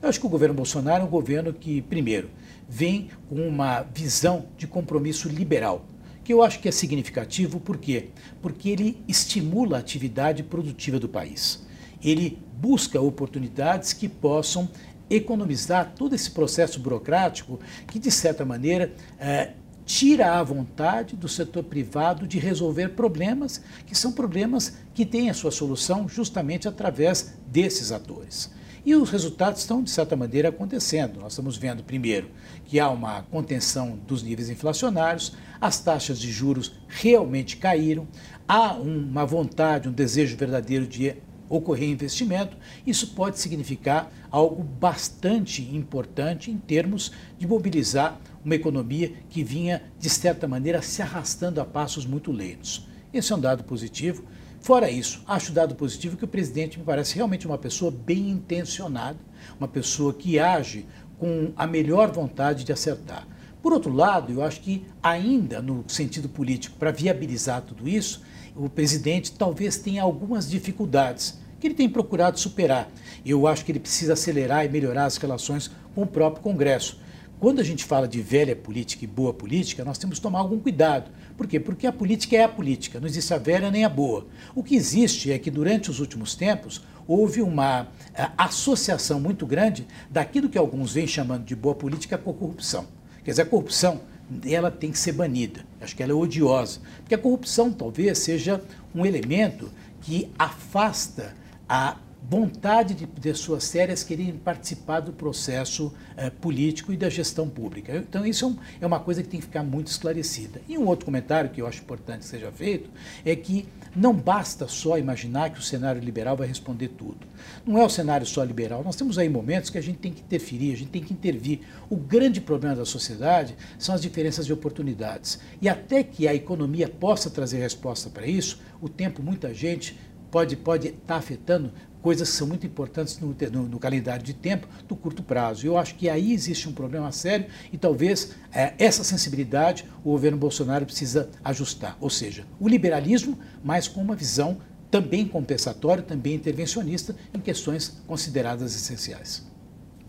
Eu 0.00 0.08
acho 0.08 0.18
que 0.18 0.26
o 0.26 0.30
governo 0.30 0.54
Bolsonaro 0.54 1.02
é 1.02 1.06
um 1.06 1.10
governo 1.10 1.52
que, 1.52 1.82
primeiro, 1.82 2.30
vem 2.66 3.10
com 3.28 3.46
uma 3.46 3.82
visão 3.82 4.46
de 4.56 4.66
compromisso 4.66 5.28
liberal 5.28 5.84
que 6.30 6.34
eu 6.34 6.44
acho 6.44 6.60
que 6.60 6.68
é 6.68 6.70
significativo, 6.70 7.58
por 7.58 7.76
quê? 7.76 8.10
Porque 8.40 8.68
ele 8.68 9.02
estimula 9.08 9.76
a 9.76 9.80
atividade 9.80 10.44
produtiva 10.44 10.96
do 10.96 11.08
país. 11.08 11.66
Ele 12.00 12.38
busca 12.56 13.00
oportunidades 13.00 13.92
que 13.92 14.08
possam 14.08 14.70
economizar 15.10 15.92
todo 15.98 16.14
esse 16.14 16.30
processo 16.30 16.78
burocrático 16.78 17.58
que, 17.88 17.98
de 17.98 18.12
certa 18.12 18.44
maneira, 18.44 18.94
é, 19.18 19.54
tira 19.84 20.38
a 20.38 20.42
vontade 20.44 21.16
do 21.16 21.28
setor 21.28 21.64
privado 21.64 22.28
de 22.28 22.38
resolver 22.38 22.90
problemas 22.90 23.60
que 23.84 23.96
são 23.96 24.12
problemas 24.12 24.78
que 24.94 25.04
têm 25.04 25.30
a 25.30 25.34
sua 25.34 25.50
solução 25.50 26.08
justamente 26.08 26.68
através 26.68 27.34
desses 27.48 27.90
atores. 27.90 28.52
E 28.84 28.94
os 28.94 29.10
resultados 29.10 29.60
estão, 29.60 29.82
de 29.82 29.90
certa 29.90 30.16
maneira, 30.16 30.48
acontecendo. 30.48 31.20
Nós 31.20 31.32
estamos 31.32 31.56
vendo, 31.56 31.84
primeiro, 31.84 32.30
que 32.64 32.80
há 32.80 32.88
uma 32.88 33.22
contenção 33.24 33.98
dos 34.06 34.22
níveis 34.22 34.48
inflacionários, 34.48 35.34
as 35.60 35.80
taxas 35.80 36.18
de 36.18 36.32
juros 36.32 36.72
realmente 36.88 37.58
caíram, 37.58 38.08
há 38.48 38.72
uma 38.72 39.26
vontade, 39.26 39.88
um 39.88 39.92
desejo 39.92 40.36
verdadeiro 40.36 40.86
de 40.86 41.14
ocorrer 41.48 41.90
investimento, 41.90 42.56
isso 42.86 43.08
pode 43.08 43.38
significar 43.38 44.10
algo 44.30 44.62
bastante 44.62 45.62
importante 45.74 46.50
em 46.50 46.56
termos 46.56 47.12
de 47.36 47.46
mobilizar 47.46 48.18
uma 48.42 48.54
economia 48.54 49.12
que 49.28 49.42
vinha, 49.42 49.82
de 49.98 50.08
certa 50.08 50.48
maneira, 50.48 50.80
se 50.80 51.02
arrastando 51.02 51.60
a 51.60 51.64
passos 51.64 52.06
muito 52.06 52.32
lentos. 52.32 52.88
Esse 53.12 53.32
é 53.32 53.36
um 53.36 53.40
dado 53.40 53.64
positivo 53.64 54.24
Fora 54.60 54.90
isso, 54.90 55.22
acho 55.26 55.52
dado 55.52 55.74
positivo 55.74 56.18
que 56.18 56.24
o 56.24 56.28
presidente 56.28 56.78
me 56.78 56.84
parece 56.84 57.14
realmente 57.16 57.46
uma 57.46 57.56
pessoa 57.56 57.90
bem 57.90 58.28
intencionada, 58.28 59.18
uma 59.58 59.66
pessoa 59.66 60.12
que 60.12 60.38
age 60.38 60.86
com 61.18 61.50
a 61.56 61.66
melhor 61.66 62.12
vontade 62.12 62.62
de 62.62 62.72
acertar. 62.72 63.26
Por 63.62 63.72
outro 63.72 63.92
lado, 63.92 64.32
eu 64.32 64.42
acho 64.42 64.60
que, 64.60 64.84
ainda 65.02 65.62
no 65.62 65.84
sentido 65.88 66.28
político, 66.28 66.76
para 66.78 66.90
viabilizar 66.90 67.62
tudo 67.62 67.88
isso, 67.88 68.22
o 68.54 68.68
presidente 68.68 69.32
talvez 69.32 69.78
tenha 69.78 70.02
algumas 70.02 70.48
dificuldades 70.48 71.38
que 71.58 71.66
ele 71.66 71.74
tem 71.74 71.88
procurado 71.88 72.38
superar. 72.38 72.90
Eu 73.24 73.46
acho 73.46 73.64
que 73.64 73.72
ele 73.72 73.80
precisa 73.80 74.12
acelerar 74.12 74.64
e 74.64 74.68
melhorar 74.68 75.06
as 75.06 75.16
relações 75.16 75.70
com 75.94 76.02
o 76.02 76.06
próprio 76.06 76.42
Congresso. 76.42 76.98
Quando 77.40 77.58
a 77.58 77.64
gente 77.64 77.84
fala 77.84 78.06
de 78.06 78.20
velha 78.20 78.54
política 78.54 79.02
e 79.02 79.08
boa 79.08 79.32
política, 79.32 79.82
nós 79.82 79.96
temos 79.96 80.18
que 80.18 80.22
tomar 80.22 80.40
algum 80.40 80.60
cuidado. 80.60 81.10
Por 81.38 81.46
quê? 81.46 81.58
Porque 81.58 81.86
a 81.86 81.92
política 81.92 82.36
é 82.36 82.44
a 82.44 82.48
política, 82.48 83.00
não 83.00 83.08
existe 83.08 83.32
a 83.32 83.38
velha 83.38 83.70
nem 83.70 83.82
a 83.82 83.88
boa. 83.88 84.26
O 84.54 84.62
que 84.62 84.76
existe 84.76 85.32
é 85.32 85.38
que 85.38 85.50
durante 85.50 85.90
os 85.90 86.00
últimos 86.00 86.34
tempos 86.34 86.82
houve 87.08 87.40
uma 87.40 87.88
eh, 88.14 88.28
associação 88.36 89.18
muito 89.18 89.46
grande 89.46 89.86
daquilo 90.10 90.50
que 90.50 90.58
alguns 90.58 90.92
vêm 90.92 91.06
chamando 91.06 91.44
de 91.44 91.56
boa 91.56 91.74
política 91.74 92.18
com 92.18 92.30
a 92.30 92.34
corrupção. 92.34 92.86
Quer 93.24 93.30
dizer, 93.30 93.42
a 93.42 93.46
corrupção 93.46 94.02
ela 94.44 94.70
tem 94.70 94.92
que 94.92 94.98
ser 94.98 95.12
banida. 95.12 95.64
Acho 95.80 95.96
que 95.96 96.02
ela 96.02 96.12
é 96.12 96.14
odiosa. 96.14 96.80
Porque 96.98 97.14
a 97.14 97.18
corrupção 97.18 97.72
talvez 97.72 98.18
seja 98.18 98.62
um 98.94 99.06
elemento 99.06 99.72
que 100.02 100.30
afasta 100.38 101.34
a 101.66 101.96
vontade 102.22 102.94
de 102.94 103.06
pessoas 103.06 103.64
sérias 103.64 104.04
quererem 104.04 104.36
participar 104.36 105.00
do 105.00 105.12
processo 105.12 105.92
eh, 106.16 106.30
político 106.30 106.92
e 106.92 106.96
da 106.96 107.08
gestão 107.08 107.48
pública. 107.48 107.96
Então, 107.96 108.24
isso 108.26 108.44
é, 108.44 108.48
um, 108.48 108.56
é, 108.82 108.86
uma 108.86 109.00
coisa 109.00 109.22
que 109.22 109.28
tem 109.28 109.40
que 109.40 109.46
ficar 109.46 109.62
muito 109.62 109.88
esclarecida. 109.88 110.60
E 110.68 110.76
um 110.78 110.86
outro 110.86 111.06
comentário 111.06 111.50
que 111.50 111.60
eu 111.60 111.66
acho 111.66 111.82
importante 111.82 112.20
que 112.20 112.26
seja 112.26 112.52
feito 112.52 112.90
é 113.24 113.34
que 113.34 113.66
não 113.96 114.14
basta 114.14 114.68
só 114.68 114.98
imaginar 114.98 115.50
que 115.50 115.58
o 115.58 115.62
cenário 115.62 116.00
liberal 116.00 116.36
vai 116.36 116.46
responder 116.46 116.88
tudo. 116.88 117.26
Não 117.66 117.78
é 117.78 117.84
o 117.84 117.88
cenário 117.88 118.26
só 118.26 118.44
liberal. 118.44 118.84
Nós 118.84 118.96
temos 118.96 119.18
aí 119.18 119.28
momentos 119.28 119.70
que 119.70 119.78
a 119.78 119.82
gente 119.82 119.98
tem 119.98 120.12
que 120.12 120.20
interferir, 120.20 120.72
a 120.72 120.76
gente 120.76 120.90
tem 120.90 121.02
que 121.02 121.12
intervir. 121.12 121.60
O 121.88 121.96
grande 121.96 122.40
problema 122.40 122.76
da 122.76 122.84
sociedade 122.84 123.56
são 123.78 123.94
as 123.94 124.02
diferenças 124.02 124.46
de 124.46 124.52
oportunidades. 124.52 125.40
E 125.60 125.68
até 125.68 126.02
que 126.02 126.28
a 126.28 126.34
economia 126.34 126.88
possa 126.88 127.30
trazer 127.30 127.58
resposta 127.58 128.08
para 128.10 128.26
isso, 128.26 128.60
o 128.80 128.88
tempo, 128.88 129.22
muita 129.22 129.52
gente 129.52 129.98
pode 130.30 130.54
estar 130.54 130.64
pode 130.64 130.92
tá 130.92 131.16
afetando 131.16 131.72
coisas 132.02 132.30
que 132.30 132.36
são 132.36 132.46
muito 132.46 132.66
importantes 132.66 133.18
no, 133.18 133.36
no, 133.52 133.62
no, 133.68 133.78
calendário 133.78 134.22
de 134.22 134.34
tempo 134.34 134.66
do 134.88 134.96
curto 134.96 135.22
prazo. 135.22 135.66
Eu 135.66 135.76
acho 135.76 135.94
que 135.94 136.08
aí 136.08 136.32
existe 136.32 136.68
um 136.68 136.72
problema 136.72 137.12
sério 137.12 137.46
e 137.72 137.78
talvez 137.78 138.34
é, 138.52 138.74
essa 138.78 139.04
sensibilidade 139.04 139.84
o 140.04 140.10
governo 140.10 140.38
Bolsonaro 140.38 140.86
precisa 140.86 141.30
ajustar. 141.44 141.96
Ou 142.00 142.10
seja, 142.10 142.46
o 142.58 142.68
liberalismo, 142.68 143.38
mas 143.62 143.86
com 143.88 144.00
uma 144.00 144.16
visão 144.16 144.58
também 144.90 145.26
compensatória, 145.26 146.02
também 146.02 146.34
intervencionista 146.34 147.14
em 147.32 147.38
questões 147.38 148.02
consideradas 148.06 148.74
essenciais. 148.74 149.49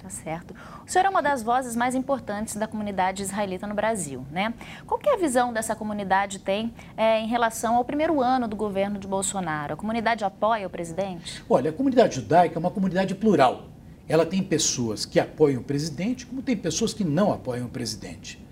Tá 0.02 0.10
certo. 0.10 0.56
O 0.84 0.92
senhor 0.92 1.06
é 1.06 1.10
uma 1.10 1.22
das 1.22 1.44
vozes 1.44 1.76
mais 1.76 1.94
importantes 1.94 2.56
da 2.56 2.68
comunidade 2.68 3.22
israelita 3.22 3.68
no 3.68 3.76
Brasil, 3.76 4.26
né? 4.32 4.52
Qual 4.88 5.00
que 5.00 5.08
é 5.08 5.14
a 5.14 5.18
visão 5.18 5.54
dessa 5.54 5.76
comunidade 5.76 6.40
tem 6.40 6.74
é, 6.98 7.20
em 7.20 7.28
relação 7.28 7.76
ao 7.76 7.86
primeiro 7.86 8.20
ano 8.20 8.48
do 8.48 8.56
governo 8.56 8.98
de 8.98 9.08
Bolsonaro? 9.08 9.76
A 9.76 9.78
comunidade 9.78 10.24
apoia 10.24 10.66
o 10.66 10.72
presidente? 10.72 11.44
Olha, 11.48 11.70
a 11.70 11.74
comunidade 11.74 12.16
judaica 12.16 12.58
é 12.58 12.60
uma 12.60 12.72
comunidade 12.72 13.14
plural. 13.14 13.66
Ela 14.10 14.26
tem 14.26 14.42
pessoas 14.42 15.06
que 15.06 15.20
apoiam 15.20 15.62
o 15.62 15.64
presidente, 15.64 16.26
como 16.26 16.42
tem 16.42 16.58
pessoas 16.58 16.96
que 16.96 17.04
não 17.04 17.32
apoiam 17.32 17.68
o 17.68 17.70
presidente. 17.70 18.44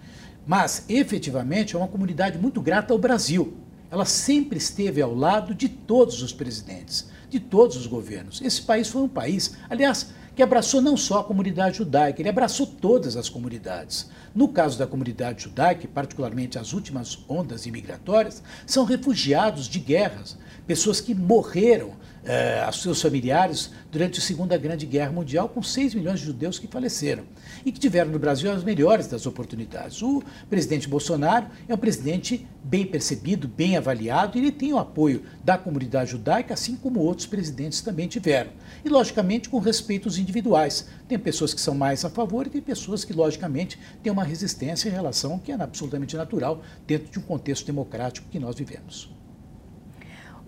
Mas, 0.45 0.85
efetivamente, 0.87 1.75
é 1.75 1.79
uma 1.79 1.87
comunidade 1.87 2.37
muito 2.37 2.61
grata 2.61 2.93
ao 2.93 2.99
Brasil. 2.99 3.57
Ela 3.89 4.05
sempre 4.05 4.59
esteve 4.59 5.01
ao 5.01 5.15
lado 5.15 5.55
de 5.55 5.67
todos 5.67 6.21
os 6.21 6.31
presidentes, 6.31 7.09
de 7.27 7.39
todos 7.39 7.75
os 7.75 7.87
governos. 7.87 8.39
Esse 8.39 8.61
país 8.61 8.87
foi 8.87 9.01
um 9.01 9.07
país, 9.07 9.57
aliás, 9.67 10.13
que 10.39 10.43
abraçou 10.43 10.81
não 10.81 10.95
só 10.95 11.19
a 11.19 11.23
comunidade 11.25 11.79
judaica, 11.79 12.21
ele 12.21 12.29
abraçou 12.29 12.65
todas 12.65 13.17
as 13.17 13.27
comunidades. 13.27 14.09
No 14.33 14.47
caso 14.47 14.79
da 14.79 14.87
comunidade 14.87 15.43
judaica, 15.43 15.85
particularmente 15.93 16.57
as 16.57 16.71
últimas 16.71 17.19
ondas 17.27 17.65
imigratórias, 17.65 18.41
são 18.65 18.85
refugiados 18.85 19.67
de 19.67 19.79
guerras, 19.79 20.37
pessoas 20.65 21.01
que 21.01 21.13
morreram 21.13 21.91
eh, 22.25 22.61
aos 22.65 22.81
seus 22.81 23.01
familiares 23.01 23.71
durante 23.91 24.19
a 24.19 24.21
Segunda 24.21 24.57
Grande 24.57 24.85
Guerra 24.85 25.11
Mundial, 25.11 25.49
com 25.49 25.63
6 25.63 25.95
milhões 25.95 26.19
de 26.19 26.25
judeus 26.25 26.59
que 26.59 26.67
faleceram 26.67 27.23
e 27.65 27.71
que 27.71 27.79
tiveram 27.79 28.11
no 28.11 28.19
Brasil 28.19 28.51
as 28.51 28.63
melhores 28.63 29.07
das 29.07 29.25
oportunidades. 29.25 30.01
O 30.01 30.23
presidente 30.49 30.87
Bolsonaro 30.87 31.47
é 31.67 31.73
um 31.73 31.77
presidente 31.77 32.47
bem 32.63 32.85
percebido, 32.85 33.47
bem 33.47 33.77
avaliado, 33.77 34.37
e 34.37 34.41
ele 34.41 34.51
tem 34.51 34.73
o 34.73 34.77
apoio 34.77 35.23
da 35.43 35.57
comunidade 35.57 36.11
judaica, 36.11 36.53
assim 36.53 36.75
como 36.75 36.99
outros 36.99 37.25
presidentes 37.25 37.81
também 37.81 38.07
tiveram. 38.07 38.51
E, 38.83 38.89
logicamente, 38.89 39.49
com 39.49 39.59
respeito 39.59 40.07
aos 40.07 40.17
individuais. 40.17 40.87
Tem 41.07 41.17
pessoas 41.17 41.53
que 41.53 41.61
são 41.61 41.73
mais 41.73 42.05
a 42.05 42.09
favor 42.09 42.45
e 42.45 42.49
tem 42.49 42.61
pessoas 42.61 43.03
que, 43.03 43.13
logicamente, 43.13 43.79
têm 44.03 44.11
uma 44.11 44.23
resistência 44.23 44.89
em 44.89 44.91
relação 44.91 45.39
que 45.39 45.51
é 45.51 45.55
absolutamente 45.55 46.15
natural 46.15 46.61
dentro 46.85 47.11
de 47.11 47.19
um 47.19 47.23
contexto 47.23 47.65
democrático 47.65 48.27
que 48.29 48.39
nós 48.39 48.55
vivemos. 48.55 49.18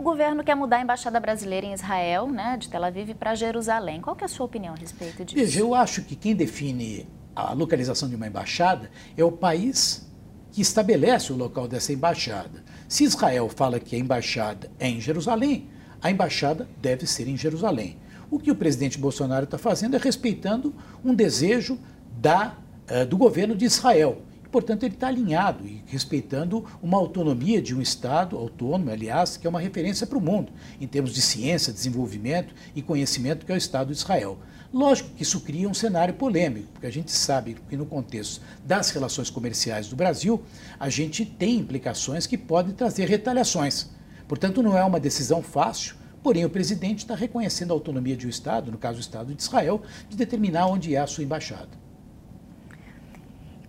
O 0.01 0.03
governo 0.03 0.43
quer 0.43 0.55
mudar 0.55 0.77
a 0.77 0.81
embaixada 0.81 1.19
brasileira 1.19 1.63
em 1.63 1.73
Israel, 1.73 2.27
né, 2.27 2.57
de 2.57 2.67
Tel 2.69 2.83
Aviv 2.83 3.13
para 3.13 3.35
Jerusalém. 3.35 4.01
Qual 4.01 4.17
é 4.19 4.25
a 4.25 4.27
sua 4.27 4.47
opinião 4.47 4.73
a 4.73 4.75
respeito 4.75 5.23
disso? 5.23 5.59
Eu 5.59 5.75
acho 5.75 6.01
que 6.01 6.15
quem 6.15 6.35
define 6.35 7.07
a 7.35 7.53
localização 7.53 8.09
de 8.09 8.15
uma 8.15 8.25
embaixada 8.25 8.89
é 9.15 9.23
o 9.23 9.31
país 9.31 10.11
que 10.51 10.59
estabelece 10.59 11.31
o 11.31 11.37
local 11.37 11.67
dessa 11.67 11.93
embaixada. 11.93 12.63
Se 12.87 13.03
Israel 13.03 13.47
fala 13.47 13.79
que 13.79 13.95
a 13.95 13.99
embaixada 13.99 14.71
é 14.79 14.89
em 14.89 14.99
Jerusalém, 14.99 15.69
a 16.01 16.09
embaixada 16.09 16.67
deve 16.81 17.05
ser 17.05 17.27
em 17.27 17.37
Jerusalém. 17.37 17.95
O 18.31 18.39
que 18.39 18.49
o 18.49 18.55
presidente 18.55 18.97
Bolsonaro 18.97 19.43
está 19.43 19.59
fazendo 19.59 19.95
é 19.95 19.99
respeitando 19.99 20.73
um 21.05 21.13
desejo 21.13 21.77
da, 22.19 22.57
uh, 22.89 23.05
do 23.05 23.19
governo 23.19 23.55
de 23.55 23.65
Israel. 23.65 24.23
Portanto, 24.51 24.83
ele 24.83 24.95
está 24.95 25.07
alinhado 25.07 25.65
e 25.65 25.81
respeitando 25.87 26.65
uma 26.83 26.97
autonomia 26.97 27.61
de 27.61 27.73
um 27.73 27.81
Estado 27.81 28.37
autônomo, 28.37 28.91
aliás, 28.91 29.37
que 29.37 29.47
é 29.47 29.49
uma 29.49 29.61
referência 29.61 30.05
para 30.05 30.17
o 30.17 30.21
mundo, 30.21 30.51
em 30.79 30.85
termos 30.85 31.13
de 31.13 31.21
ciência, 31.21 31.71
desenvolvimento 31.71 32.53
e 32.75 32.81
conhecimento, 32.81 33.45
que 33.45 33.51
é 33.51 33.55
o 33.55 33.57
Estado 33.57 33.87
de 33.87 33.97
Israel. 33.97 34.37
Lógico 34.73 35.09
que 35.11 35.23
isso 35.23 35.39
cria 35.39 35.69
um 35.69 35.73
cenário 35.73 36.13
polêmico, 36.13 36.67
porque 36.73 36.87
a 36.87 36.91
gente 36.91 37.11
sabe 37.11 37.57
que 37.69 37.77
no 37.77 37.85
contexto 37.85 38.41
das 38.65 38.89
relações 38.89 39.29
comerciais 39.29 39.87
do 39.87 39.95
Brasil, 39.95 40.41
a 40.77 40.89
gente 40.89 41.25
tem 41.25 41.57
implicações 41.57 42.27
que 42.27 42.37
podem 42.37 42.73
trazer 42.73 43.07
retaliações. 43.07 43.89
Portanto, 44.27 44.61
não 44.61 44.77
é 44.77 44.83
uma 44.83 44.99
decisão 44.99 45.41
fácil, 45.41 45.95
porém 46.21 46.43
o 46.43 46.49
presidente 46.49 46.99
está 46.99 47.15
reconhecendo 47.15 47.71
a 47.71 47.73
autonomia 47.73 48.17
de 48.17 48.27
um 48.27 48.29
Estado, 48.29 48.71
no 48.71 48.77
caso 48.77 48.97
o 48.97 49.01
Estado 49.01 49.33
de 49.33 49.41
Israel, 49.41 49.81
de 50.09 50.17
determinar 50.17 50.67
onde 50.67 50.93
é 50.93 50.99
a 50.99 51.07
sua 51.07 51.23
embaixada. 51.23 51.80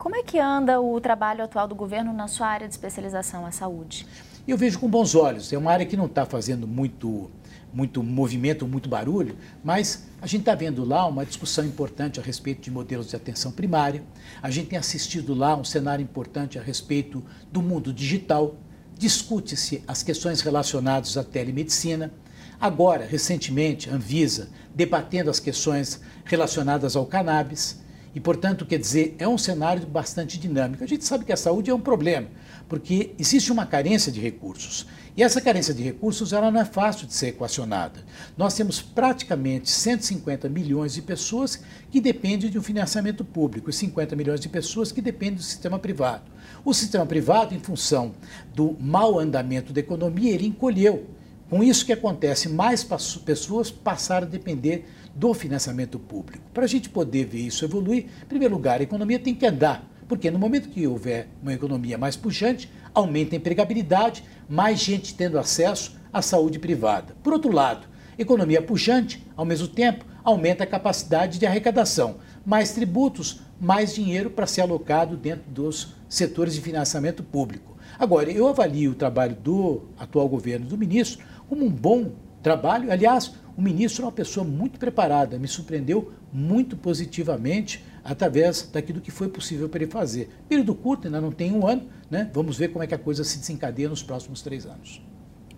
Como 0.02 0.16
é 0.16 0.22
que 0.24 0.36
anda 0.36 0.80
o 0.80 1.00
trabalho 1.00 1.44
atual 1.44 1.68
do 1.68 1.76
governo 1.76 2.12
na 2.12 2.26
sua 2.26 2.48
área 2.48 2.66
de 2.66 2.74
especialização, 2.74 3.46
a 3.46 3.52
saúde? 3.52 4.04
Eu 4.48 4.58
vejo 4.58 4.80
com 4.80 4.88
bons 4.88 5.14
olhos. 5.14 5.52
É 5.52 5.56
uma 5.56 5.70
área 5.70 5.86
que 5.86 5.96
não 5.96 6.06
está 6.06 6.26
fazendo 6.26 6.66
muito, 6.66 7.30
muito 7.72 8.02
movimento, 8.02 8.66
muito 8.66 8.88
barulho, 8.88 9.36
mas 9.62 10.08
a 10.20 10.26
gente 10.26 10.40
está 10.40 10.56
vendo 10.56 10.84
lá 10.84 11.06
uma 11.06 11.24
discussão 11.24 11.64
importante 11.64 12.18
a 12.18 12.22
respeito 12.22 12.62
de 12.62 12.68
modelos 12.68 13.10
de 13.10 13.14
atenção 13.14 13.52
primária. 13.52 14.02
A 14.42 14.50
gente 14.50 14.70
tem 14.70 14.76
assistido 14.76 15.34
lá 15.34 15.54
um 15.54 15.62
cenário 15.62 16.02
importante 16.02 16.58
a 16.58 16.62
respeito 16.62 17.22
do 17.52 17.62
mundo 17.62 17.92
digital. 17.92 18.56
Discute-se 18.98 19.84
as 19.86 20.02
questões 20.02 20.40
relacionadas 20.40 21.16
à 21.16 21.22
telemedicina. 21.22 22.12
Agora, 22.60 23.06
recentemente, 23.06 23.88
Anvisa 23.88 24.48
debatendo 24.74 25.30
as 25.30 25.38
questões 25.38 26.00
relacionadas 26.24 26.96
ao 26.96 27.06
cannabis. 27.06 27.80
E, 28.14 28.20
portanto, 28.20 28.66
quer 28.66 28.78
dizer, 28.78 29.16
é 29.18 29.26
um 29.26 29.38
cenário 29.38 29.86
bastante 29.86 30.38
dinâmico. 30.38 30.84
A 30.84 30.86
gente 30.86 31.04
sabe 31.04 31.24
que 31.24 31.32
a 31.32 31.36
saúde 31.36 31.70
é 31.70 31.74
um 31.74 31.80
problema, 31.80 32.28
porque 32.68 33.14
existe 33.18 33.50
uma 33.50 33.64
carência 33.64 34.12
de 34.12 34.20
recursos. 34.20 34.86
E 35.16 35.22
essa 35.22 35.40
carência 35.40 35.74
de 35.74 35.82
recursos 35.82 36.32
ela 36.32 36.50
não 36.50 36.60
é 36.60 36.64
fácil 36.64 37.06
de 37.06 37.12
ser 37.12 37.28
equacionada. 37.28 38.00
Nós 38.36 38.54
temos 38.54 38.80
praticamente 38.80 39.70
150 39.70 40.48
milhões 40.48 40.94
de 40.94 41.02
pessoas 41.02 41.62
que 41.90 42.00
dependem 42.00 42.50
de 42.50 42.58
um 42.58 42.62
financiamento 42.62 43.24
público 43.24 43.68
e 43.68 43.72
50 43.72 44.16
milhões 44.16 44.40
de 44.40 44.48
pessoas 44.48 44.90
que 44.90 45.02
dependem 45.02 45.36
do 45.36 45.42
sistema 45.42 45.78
privado. 45.78 46.24
O 46.64 46.72
sistema 46.72 47.04
privado, 47.04 47.54
em 47.54 47.58
função 47.58 48.12
do 48.54 48.76
mau 48.80 49.18
andamento 49.18 49.72
da 49.72 49.80
economia, 49.80 50.32
ele 50.32 50.46
encolheu. 50.46 51.06
Com 51.50 51.62
isso 51.62 51.84
que 51.84 51.92
acontece, 51.92 52.48
mais 52.48 52.82
pessoas 53.26 53.70
passaram 53.70 54.26
a 54.26 54.30
depender 54.30 54.86
do 55.14 55.34
financiamento 55.34 55.98
público. 55.98 56.44
Para 56.52 56.64
a 56.64 56.68
gente 56.68 56.88
poder 56.88 57.26
ver 57.26 57.40
isso 57.40 57.64
evoluir, 57.64 58.06
em 58.22 58.26
primeiro 58.26 58.54
lugar, 58.54 58.80
a 58.80 58.84
economia 58.84 59.18
tem 59.18 59.34
que 59.34 59.46
andar, 59.46 59.88
porque 60.08 60.30
no 60.30 60.38
momento 60.38 60.68
que 60.68 60.86
houver 60.86 61.28
uma 61.42 61.52
economia 61.52 61.98
mais 61.98 62.16
puxante, 62.16 62.70
aumenta 62.94 63.34
a 63.34 63.38
empregabilidade, 63.38 64.24
mais 64.48 64.78
gente 64.78 65.14
tendo 65.14 65.38
acesso 65.38 65.96
à 66.12 66.20
saúde 66.20 66.58
privada. 66.58 67.14
Por 67.22 67.32
outro 67.32 67.52
lado, 67.52 67.86
economia 68.18 68.62
puxante, 68.62 69.24
ao 69.36 69.44
mesmo 69.44 69.68
tempo, 69.68 70.04
aumenta 70.22 70.64
a 70.64 70.66
capacidade 70.66 71.38
de 71.38 71.46
arrecadação. 71.46 72.16
Mais 72.44 72.72
tributos, 72.72 73.40
mais 73.60 73.94
dinheiro 73.94 74.30
para 74.30 74.46
ser 74.46 74.62
alocado 74.62 75.16
dentro 75.16 75.50
dos 75.50 75.94
setores 76.08 76.54
de 76.54 76.60
financiamento 76.60 77.22
público. 77.22 77.76
Agora, 77.98 78.30
eu 78.30 78.48
avalio 78.48 78.92
o 78.92 78.96
trabalho 78.96 79.36
do 79.36 79.82
atual 79.98 80.28
governo 80.28 80.66
do 80.66 80.76
ministro 80.78 81.24
como 81.48 81.64
um 81.66 81.70
bom 81.70 82.12
trabalho. 82.42 82.90
Aliás, 82.90 83.34
o 83.56 83.62
ministro 83.62 84.02
é 84.02 84.06
uma 84.06 84.12
pessoa 84.12 84.44
muito 84.44 84.78
preparada, 84.78 85.38
me 85.38 85.46
surpreendeu 85.46 86.12
muito 86.32 86.76
positivamente 86.76 87.84
através 88.04 88.62
daquilo 88.62 89.00
que 89.00 89.10
foi 89.10 89.28
possível 89.28 89.68
para 89.68 89.82
ele 89.82 89.90
fazer. 89.90 90.30
Período 90.48 90.74
curto, 90.74 91.06
ainda 91.06 91.20
não 91.20 91.30
tem 91.30 91.52
um 91.52 91.66
ano, 91.66 91.88
né? 92.10 92.30
Vamos 92.32 92.58
ver 92.58 92.68
como 92.68 92.82
é 92.82 92.86
que 92.86 92.94
a 92.94 92.98
coisa 92.98 93.22
se 93.22 93.38
desencadeia 93.38 93.88
nos 93.88 94.02
próximos 94.02 94.42
três 94.42 94.66
anos. 94.66 95.00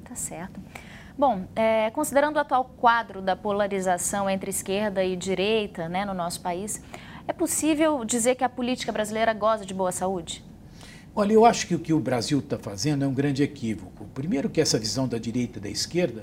Tá 0.05 0.15
certo. 0.15 0.61
Bom, 1.17 1.45
é, 1.55 1.91
considerando 1.91 2.37
o 2.37 2.41
atual 2.41 2.65
quadro 2.77 3.23
da 3.23 3.37
polarização 3.37 4.29
entre 4.29 4.51
esquerda 4.51 5.05
e 5.05 5.17
direita 5.17 5.89
né, 5.89 6.05
no 6.05 6.13
nosso 6.13 6.41
país, 6.41 6.83
É 7.27 7.33
possível 7.33 8.05
dizer 8.05 8.35
que 8.35 8.45
a 8.45 8.51
política 8.51 8.93
brasileira 8.93 9.33
goza 9.33 9.65
de 9.65 9.73
boa 9.73 9.91
saúde? 9.91 10.45
Olha, 11.17 11.33
eu 11.33 11.47
acho 11.47 11.67
que 11.67 11.75
o 11.75 11.79
que 11.79 11.93
o 11.93 11.99
Brasil 11.99 12.39
está 12.39 12.59
fazendo 12.59 13.03
é 13.03 13.09
um 13.09 13.15
grande 13.15 13.43
equívoco. 13.43 14.05
Primeiro 14.13 14.51
que 14.51 14.61
essa 14.61 14.79
visão 14.79 15.09
da 15.09 15.17
direita 15.17 15.59
e 15.59 15.63
da 15.63 15.71
esquerda, 15.71 16.23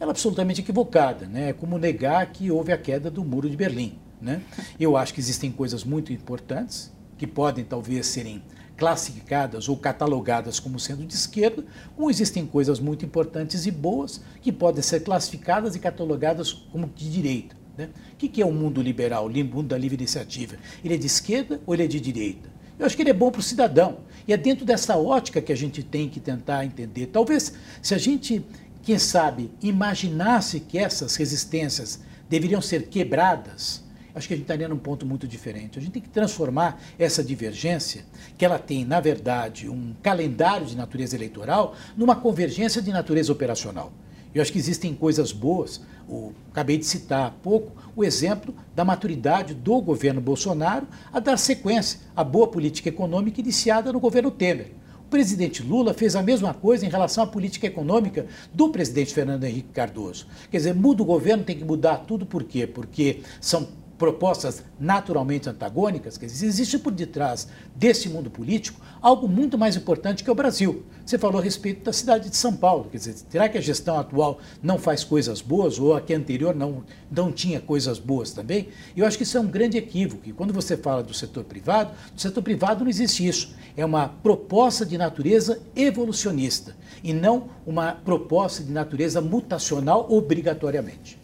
ela 0.00 0.10
é 0.10 0.12
absolutamente 0.12 0.60
equivocada, 0.60 1.26
né? 1.26 1.50
É 1.50 1.52
como 1.52 1.78
negar 1.78 2.24
que 2.32 2.50
houve 2.50 2.72
a 2.72 2.78
queda 2.78 3.10
do 3.10 3.24
Muro 3.24 3.48
de 3.50 3.56
Berlim, 3.56 3.98
né? 4.20 4.42
Eu 4.78 4.96
acho 4.96 5.12
que 5.12 5.20
existem 5.20 5.50
coisas 5.50 5.84
muito 5.84 6.12
importantes 6.12 6.92
que 7.16 7.26
podem 7.26 7.64
talvez 7.64 8.06
serem 8.06 8.42
classificadas 8.76 9.68
ou 9.68 9.76
catalogadas 9.76 10.60
como 10.60 10.78
sendo 10.78 11.04
de 11.04 11.12
esquerda, 11.12 11.64
ou 11.96 12.08
existem 12.08 12.46
coisas 12.46 12.78
muito 12.78 13.04
importantes 13.04 13.66
e 13.66 13.72
boas 13.72 14.22
que 14.40 14.52
podem 14.52 14.82
ser 14.82 15.00
classificadas 15.00 15.74
e 15.74 15.80
catalogadas 15.80 16.52
como 16.52 16.88
de 16.94 17.10
direita. 17.10 17.56
Né? 17.76 17.90
O 18.12 18.16
que 18.16 18.40
é 18.40 18.46
o 18.46 18.52
mundo 18.52 18.80
liberal, 18.80 19.26
o 19.26 19.30
mundo 19.30 19.64
da 19.64 19.78
livre 19.78 19.96
iniciativa? 19.96 20.56
Ele 20.84 20.94
é 20.94 20.96
de 20.96 21.06
esquerda 21.06 21.60
ou 21.66 21.74
ele 21.74 21.84
é 21.84 21.86
de 21.88 21.98
direita? 21.98 22.48
Eu 22.78 22.86
acho 22.86 22.94
que 22.94 23.02
ele 23.02 23.10
é 23.10 23.14
bom 23.14 23.30
para 23.30 23.40
o 23.40 23.42
cidadão. 23.42 23.98
E 24.26 24.32
é 24.32 24.36
dentro 24.36 24.64
dessa 24.64 24.96
ótica 24.96 25.40
que 25.40 25.52
a 25.52 25.56
gente 25.56 25.82
tem 25.82 26.08
que 26.08 26.20
tentar 26.20 26.64
entender. 26.64 27.06
Talvez, 27.06 27.54
se 27.82 27.94
a 27.94 27.98
gente, 27.98 28.44
quem 28.88 28.98
sabe, 28.98 29.50
imaginasse 29.60 30.60
que 30.60 30.78
essas 30.78 31.14
resistências 31.14 32.00
deveriam 32.26 32.62
ser 32.62 32.88
quebradas, 32.88 33.84
acho 34.14 34.26
que 34.26 34.32
a 34.32 34.36
gente 34.38 34.44
estaria 34.44 34.66
num 34.66 34.78
ponto 34.78 35.04
muito 35.04 35.28
diferente. 35.28 35.78
A 35.78 35.82
gente 35.82 35.92
tem 35.92 36.00
que 36.00 36.08
transformar 36.08 36.80
essa 36.98 37.22
divergência, 37.22 38.06
que 38.38 38.46
ela 38.46 38.58
tem, 38.58 38.86
na 38.86 38.98
verdade, 38.98 39.68
um 39.68 39.94
calendário 40.02 40.66
de 40.66 40.74
natureza 40.74 41.14
eleitoral, 41.14 41.74
numa 41.98 42.16
convergência 42.16 42.80
de 42.80 42.90
natureza 42.90 43.30
operacional. 43.30 43.92
Eu 44.34 44.40
acho 44.40 44.50
que 44.50 44.58
existem 44.58 44.94
coisas 44.94 45.32
boas. 45.32 45.82
O, 46.08 46.32
acabei 46.50 46.78
de 46.78 46.86
citar 46.86 47.26
há 47.26 47.30
pouco 47.30 47.70
o 47.94 48.02
exemplo 48.02 48.54
da 48.74 48.86
maturidade 48.86 49.52
do 49.52 49.82
governo 49.82 50.22
Bolsonaro 50.22 50.88
a 51.12 51.20
dar 51.20 51.36
sequência 51.36 52.00
à 52.16 52.24
boa 52.24 52.48
política 52.48 52.88
econômica 52.88 53.38
iniciada 53.38 53.92
no 53.92 54.00
governo 54.00 54.30
Temer. 54.30 54.72
O 55.08 55.10
presidente 55.10 55.62
Lula 55.62 55.94
fez 55.94 56.14
a 56.14 56.22
mesma 56.22 56.52
coisa 56.52 56.84
em 56.84 56.90
relação 56.90 57.24
à 57.24 57.26
política 57.26 57.66
econômica 57.66 58.26
do 58.52 58.68
presidente 58.68 59.14
Fernando 59.14 59.42
Henrique 59.44 59.70
Cardoso. 59.72 60.26
Quer 60.50 60.58
dizer, 60.58 60.74
muda 60.74 61.02
o 61.02 61.06
governo, 61.06 61.44
tem 61.44 61.56
que 61.56 61.64
mudar 61.64 61.96
tudo, 62.06 62.26
por 62.26 62.44
quê? 62.44 62.66
Porque 62.66 63.20
são 63.40 63.66
propostas 63.98 64.62
naturalmente 64.78 65.48
antagônicas, 65.48 66.16
quer 66.16 66.26
dizer, 66.26 66.46
existe 66.46 66.78
por 66.78 66.92
detrás 66.92 67.48
desse 67.74 68.08
mundo 68.08 68.30
político 68.30 68.80
algo 69.02 69.28
muito 69.28 69.58
mais 69.58 69.76
importante 69.76 70.22
que 70.22 70.30
o 70.30 70.34
Brasil. 70.34 70.84
Você 71.04 71.18
falou 71.18 71.40
a 71.40 71.44
respeito 71.44 71.84
da 71.84 71.92
cidade 71.92 72.30
de 72.30 72.36
São 72.36 72.54
Paulo, 72.54 72.88
quer 72.90 72.98
dizer, 72.98 73.16
será 73.28 73.48
que 73.48 73.58
a 73.58 73.60
gestão 73.60 73.98
atual 73.98 74.38
não 74.62 74.78
faz 74.78 75.02
coisas 75.02 75.40
boas 75.40 75.78
ou 75.78 75.94
a 75.94 76.00
que 76.00 76.14
anterior 76.14 76.54
não, 76.54 76.84
não 77.10 77.32
tinha 77.32 77.60
coisas 77.60 77.98
boas 77.98 78.30
também? 78.30 78.68
Eu 78.96 79.04
acho 79.04 79.16
que 79.16 79.24
isso 79.24 79.36
é 79.36 79.40
um 79.40 79.46
grande 79.46 79.76
equívoco. 79.76 80.28
E 80.28 80.32
quando 80.32 80.52
você 80.52 80.76
fala 80.76 81.02
do 81.02 81.14
setor 81.14 81.44
privado, 81.44 81.92
no 82.12 82.18
setor 82.18 82.42
privado 82.42 82.84
não 82.84 82.90
existe 82.90 83.26
isso. 83.26 83.54
É 83.76 83.84
uma 83.84 84.08
proposta 84.08 84.86
de 84.86 84.96
natureza 84.96 85.60
evolucionista 85.74 86.76
e 87.02 87.12
não 87.12 87.48
uma 87.66 87.92
proposta 87.92 88.62
de 88.62 88.70
natureza 88.70 89.20
mutacional 89.20 90.06
obrigatoriamente. 90.10 91.18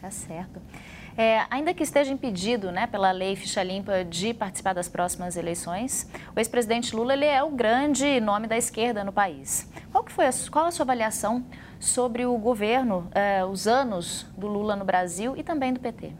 Tá 0.00 0.10
certo. 0.10 0.60
É, 1.16 1.46
ainda 1.50 1.72
que 1.72 1.82
esteja 1.82 2.12
impedido 2.12 2.70
né, 2.70 2.86
pela 2.86 3.10
lei 3.10 3.34
ficha 3.36 3.62
limpa 3.62 4.04
de 4.04 4.34
participar 4.34 4.74
das 4.74 4.88
próximas 4.88 5.36
eleições, 5.36 6.06
o 6.34 6.38
ex-presidente 6.38 6.94
Lula 6.94 7.14
ele 7.14 7.24
é 7.24 7.42
o 7.42 7.50
grande 7.50 8.20
nome 8.20 8.46
da 8.46 8.56
esquerda 8.56 9.02
no 9.02 9.12
país. 9.12 9.66
Qual, 9.90 10.04
que 10.04 10.12
foi 10.12 10.26
a, 10.26 10.30
qual 10.50 10.66
a 10.66 10.70
sua 10.70 10.84
avaliação 10.84 11.44
sobre 11.80 12.26
o 12.26 12.36
governo, 12.36 13.08
é, 13.14 13.44
os 13.44 13.66
anos 13.66 14.26
do 14.36 14.46
Lula 14.46 14.76
no 14.76 14.84
Brasil 14.84 15.34
e 15.36 15.42
também 15.42 15.72
do 15.72 15.80
PT? 15.80 16.12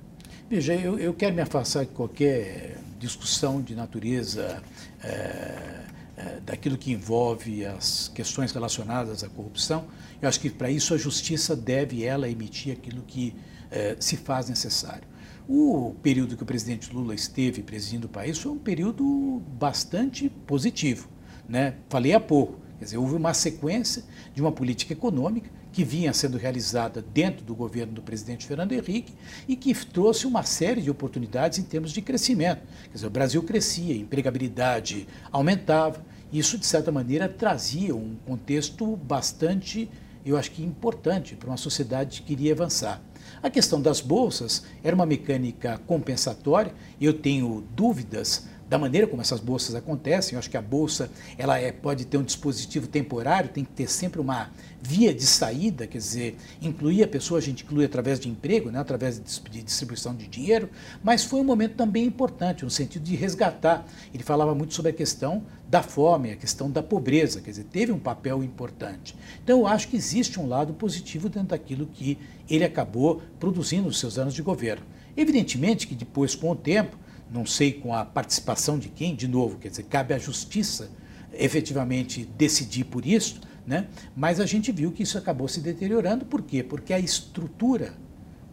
Veja, 0.48 0.74
eu, 0.74 0.98
eu 0.98 1.12
quero 1.12 1.34
me 1.34 1.42
afastar 1.42 1.84
de 1.84 1.90
qualquer 1.90 2.78
discussão 2.98 3.60
de 3.60 3.74
natureza 3.74 4.62
é, 5.04 5.85
é, 6.16 6.40
daquilo 6.40 6.78
que 6.78 6.92
envolve 6.92 7.64
as 7.64 8.08
questões 8.14 8.52
relacionadas 8.52 9.22
à 9.22 9.28
corrupção. 9.28 9.86
Eu 10.20 10.28
acho 10.28 10.40
que 10.40 10.48
para 10.48 10.70
isso 10.70 10.94
a 10.94 10.96
justiça 10.96 11.54
deve 11.54 12.04
ela 12.04 12.28
emitir 12.28 12.72
aquilo 12.72 13.02
que 13.02 13.34
eh, 13.70 13.96
se 13.98 14.16
faz 14.16 14.48
necessário. 14.48 15.02
O 15.48 15.94
período 16.02 16.36
que 16.36 16.42
o 16.42 16.46
presidente 16.46 16.92
Lula 16.92 17.14
esteve 17.14 17.62
presidindo 17.62 18.06
o 18.06 18.10
país 18.10 18.38
foi 18.38 18.52
um 18.52 18.58
período 18.58 19.42
bastante 19.58 20.28
positivo. 20.46 21.08
Né? 21.48 21.74
Falei 21.88 22.14
há 22.14 22.20
pouco, 22.20 22.60
quer 22.78 22.84
dizer, 22.84 22.96
houve 22.96 23.14
uma 23.14 23.34
sequência 23.34 24.04
de 24.34 24.40
uma 24.40 24.52
política 24.52 24.92
econômica 24.92 25.50
que 25.76 25.84
vinha 25.84 26.10
sendo 26.14 26.38
realizada 26.38 27.04
dentro 27.12 27.44
do 27.44 27.54
governo 27.54 27.92
do 27.92 28.00
presidente 28.00 28.46
Fernando 28.46 28.72
Henrique 28.72 29.12
e 29.46 29.54
que 29.54 29.74
trouxe 29.84 30.26
uma 30.26 30.42
série 30.42 30.80
de 30.80 30.90
oportunidades 30.90 31.58
em 31.58 31.62
termos 31.62 31.92
de 31.92 32.00
crescimento. 32.00 32.62
Quer 32.84 32.94
dizer, 32.94 33.06
o 33.06 33.10
Brasil 33.10 33.42
crescia, 33.42 33.92
a 33.92 33.98
empregabilidade 33.98 35.06
aumentava, 35.30 36.02
isso, 36.32 36.56
de 36.56 36.64
certa 36.64 36.90
maneira, 36.90 37.28
trazia 37.28 37.94
um 37.94 38.16
contexto 38.24 38.96
bastante, 38.96 39.90
eu 40.24 40.38
acho 40.38 40.50
que 40.50 40.62
importante 40.62 41.36
para 41.36 41.50
uma 41.50 41.58
sociedade 41.58 42.22
que 42.22 42.28
queria 42.28 42.54
avançar. 42.54 43.02
A 43.42 43.50
questão 43.50 43.78
das 43.78 44.00
bolsas 44.00 44.64
era 44.82 44.96
uma 44.96 45.04
mecânica 45.04 45.76
compensatória, 45.86 46.72
eu 46.98 47.12
tenho 47.12 47.62
dúvidas 47.76 48.48
da 48.68 48.78
maneira 48.78 49.06
como 49.06 49.22
essas 49.22 49.40
bolsas 49.40 49.74
acontecem. 49.74 50.34
Eu 50.34 50.38
acho 50.38 50.50
que 50.50 50.56
a 50.56 50.62
bolsa 50.62 51.10
ela 51.38 51.58
é, 51.58 51.70
pode 51.70 52.04
ter 52.04 52.18
um 52.18 52.22
dispositivo 52.22 52.86
temporário, 52.86 53.48
tem 53.50 53.64
que 53.64 53.72
ter 53.72 53.88
sempre 53.88 54.20
uma 54.20 54.50
via 54.80 55.12
de 55.12 55.24
saída, 55.26 55.86
quer 55.86 55.98
dizer, 55.98 56.36
incluir 56.62 57.02
a 57.02 57.08
pessoa, 57.08 57.38
a 57.38 57.42
gente 57.42 57.64
inclui 57.64 57.84
através 57.84 58.20
de 58.20 58.28
emprego, 58.28 58.70
né, 58.70 58.78
através 58.78 59.18
de 59.18 59.62
distribuição 59.62 60.14
de 60.14 60.28
dinheiro, 60.28 60.68
mas 61.02 61.24
foi 61.24 61.40
um 61.40 61.44
momento 61.44 61.74
também 61.74 62.04
importante, 62.04 62.64
no 62.64 62.70
sentido 62.70 63.02
de 63.02 63.16
resgatar. 63.16 63.84
Ele 64.14 64.22
falava 64.22 64.54
muito 64.54 64.74
sobre 64.74 64.90
a 64.90 64.94
questão 64.94 65.42
da 65.68 65.82
fome, 65.82 66.30
a 66.30 66.36
questão 66.36 66.70
da 66.70 66.82
pobreza, 66.82 67.40
quer 67.40 67.50
dizer, 67.50 67.64
teve 67.64 67.90
um 67.90 67.98
papel 67.98 68.44
importante. 68.44 69.16
Então, 69.42 69.60
eu 69.60 69.66
acho 69.66 69.88
que 69.88 69.96
existe 69.96 70.38
um 70.38 70.46
lado 70.46 70.72
positivo 70.74 71.28
dentro 71.28 71.48
daquilo 71.48 71.86
que 71.86 72.18
ele 72.48 72.64
acabou 72.64 73.20
produzindo 73.40 73.88
nos 73.88 73.98
seus 73.98 74.18
anos 74.18 74.34
de 74.34 74.42
governo. 74.42 74.84
Evidentemente 75.16 75.86
que 75.86 75.94
depois, 75.94 76.34
com 76.34 76.50
o 76.50 76.56
tempo, 76.56 76.96
não 77.30 77.44
sei 77.44 77.72
com 77.72 77.94
a 77.94 78.04
participação 78.04 78.78
de 78.78 78.88
quem, 78.88 79.14
de 79.14 79.26
novo, 79.26 79.58
quer 79.58 79.68
dizer, 79.68 79.84
cabe 79.84 80.14
à 80.14 80.18
justiça 80.18 80.90
efetivamente 81.32 82.24
decidir 82.36 82.84
por 82.84 83.04
isso, 83.04 83.40
né? 83.66 83.88
mas 84.14 84.40
a 84.40 84.46
gente 84.46 84.70
viu 84.70 84.92
que 84.92 85.02
isso 85.02 85.18
acabou 85.18 85.48
se 85.48 85.60
deteriorando. 85.60 86.24
Por 86.24 86.42
quê? 86.42 86.62
Porque 86.62 86.92
a 86.92 86.98
estrutura 86.98 87.94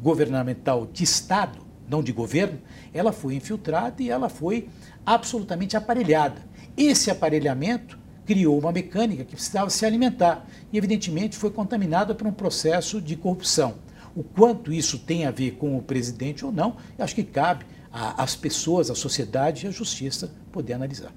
governamental 0.02 0.88
de 0.92 1.04
Estado, 1.04 1.60
não 1.88 2.02
de 2.02 2.12
governo, 2.12 2.60
ela 2.94 3.14
foi 3.14 3.36
infiltrada 3.36 4.02
e 4.02 4.10
ela 4.10 4.28
foi 4.28 4.68
absolutamente 5.06 5.78
aparelhada. 5.78 6.42
Esse 6.76 7.12
aparelhamento 7.12 8.00
criou 8.26 8.58
uma 8.58 8.72
mecânica 8.72 9.24
que 9.24 9.36
precisava 9.36 9.70
se 9.70 9.86
alimentar 9.86 10.48
e, 10.72 10.78
evidentemente, 10.78 11.38
foi 11.38 11.52
contaminada 11.52 12.16
por 12.16 12.26
um 12.26 12.32
processo 12.32 13.02
de 13.02 13.16
corrupção. 13.16 13.76
O 14.16 14.24
quanto 14.24 14.72
isso 14.72 15.00
tem 15.00 15.26
a 15.26 15.32
ver 15.32 15.52
com 15.52 15.78
o 15.78 15.82
presidente 15.82 16.46
ou 16.46 16.52
não, 16.52 16.78
acho 16.98 17.16
que 17.16 17.24
cabe 17.24 17.66
às 17.94 18.36
pessoas, 18.36 18.90
à 18.90 18.96
sociedade 18.96 19.66
e 19.66 19.70
à 19.70 19.72
justiça 19.72 20.34
poder 20.52 20.74
analisar. 20.74 21.12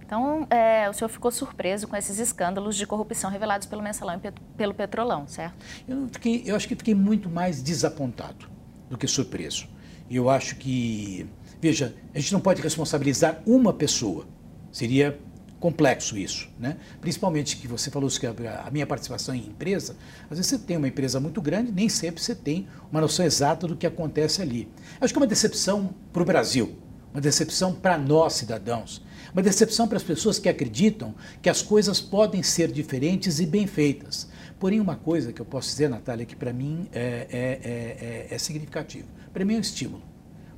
Então, 0.00 0.46
é, 0.50 0.90
o 0.90 0.92
senhor 0.92 1.08
ficou 1.08 1.30
surpreso 1.30 1.86
com 1.86 1.94
esses 1.94 2.18
escândalos 2.18 2.74
de 2.74 2.84
corrupção 2.84 3.30
revelados 3.30 3.66
pelo 3.66 3.80
Mensalão 3.80 4.20
e 4.24 4.32
pelo 4.56 4.74
Petrolão, 4.74 5.28
certo? 5.28 5.54
Eu, 5.86 6.08
fiquei, 6.10 6.42
eu 6.46 6.56
acho 6.56 6.66
que 6.66 6.74
fiquei 6.74 6.94
muito 6.96 7.28
mais 7.28 7.62
desapontado 7.62 8.48
do 8.88 8.98
que 8.98 9.06
surpreso. 9.06 9.68
Eu 10.10 10.28
acho 10.28 10.56
que, 10.56 11.28
veja, 11.60 11.94
a 12.12 12.18
gente 12.18 12.32
não 12.32 12.40
pode 12.40 12.60
responsabilizar 12.60 13.40
uma 13.46 13.72
pessoa. 13.72 14.26
Seria 14.72 15.16
complexo 15.60 16.16
isso, 16.16 16.48
né? 16.58 16.78
Principalmente 17.02 17.58
que 17.58 17.68
você 17.68 17.90
falou 17.90 18.08
que 18.08 18.26
a 18.26 18.70
minha 18.72 18.86
participação 18.86 19.34
em 19.34 19.40
empresa, 19.40 19.94
às 20.24 20.38
vezes 20.38 20.46
você 20.46 20.58
tem 20.58 20.78
uma 20.78 20.88
empresa 20.88 21.20
muito 21.20 21.40
grande, 21.40 21.70
nem 21.70 21.88
sempre 21.88 22.22
você 22.22 22.34
tem 22.34 22.66
uma 22.90 23.00
noção 23.00 23.24
exata 23.24 23.68
do 23.68 23.76
que 23.76 23.86
acontece 23.86 24.40
ali. 24.40 24.66
Acho 24.98 25.12
que 25.12 25.18
é 25.18 25.22
uma 25.22 25.26
decepção 25.26 25.94
para 26.12 26.22
o 26.22 26.24
Brasil, 26.24 26.76
uma 27.12 27.20
decepção 27.20 27.74
para 27.74 27.98
nós 27.98 28.32
cidadãos, 28.32 29.02
uma 29.34 29.42
decepção 29.42 29.86
para 29.86 29.98
as 29.98 30.02
pessoas 30.02 30.38
que 30.38 30.48
acreditam 30.48 31.14
que 31.42 31.50
as 31.50 31.60
coisas 31.60 32.00
podem 32.00 32.42
ser 32.42 32.72
diferentes 32.72 33.38
e 33.38 33.44
bem 33.44 33.66
feitas. 33.66 34.28
Porém, 34.58 34.80
uma 34.80 34.96
coisa 34.96 35.32
que 35.32 35.40
eu 35.40 35.46
posso 35.46 35.68
dizer, 35.68 35.88
Natália, 35.88 36.24
que 36.24 36.34
para 36.34 36.52
mim 36.52 36.88
é, 36.92 37.26
é, 37.30 38.26
é, 38.30 38.34
é 38.34 38.38
significativo, 38.38 39.08
para 39.32 39.44
mim 39.44 39.54
é 39.54 39.58
um 39.58 39.60
estímulo, 39.60 40.02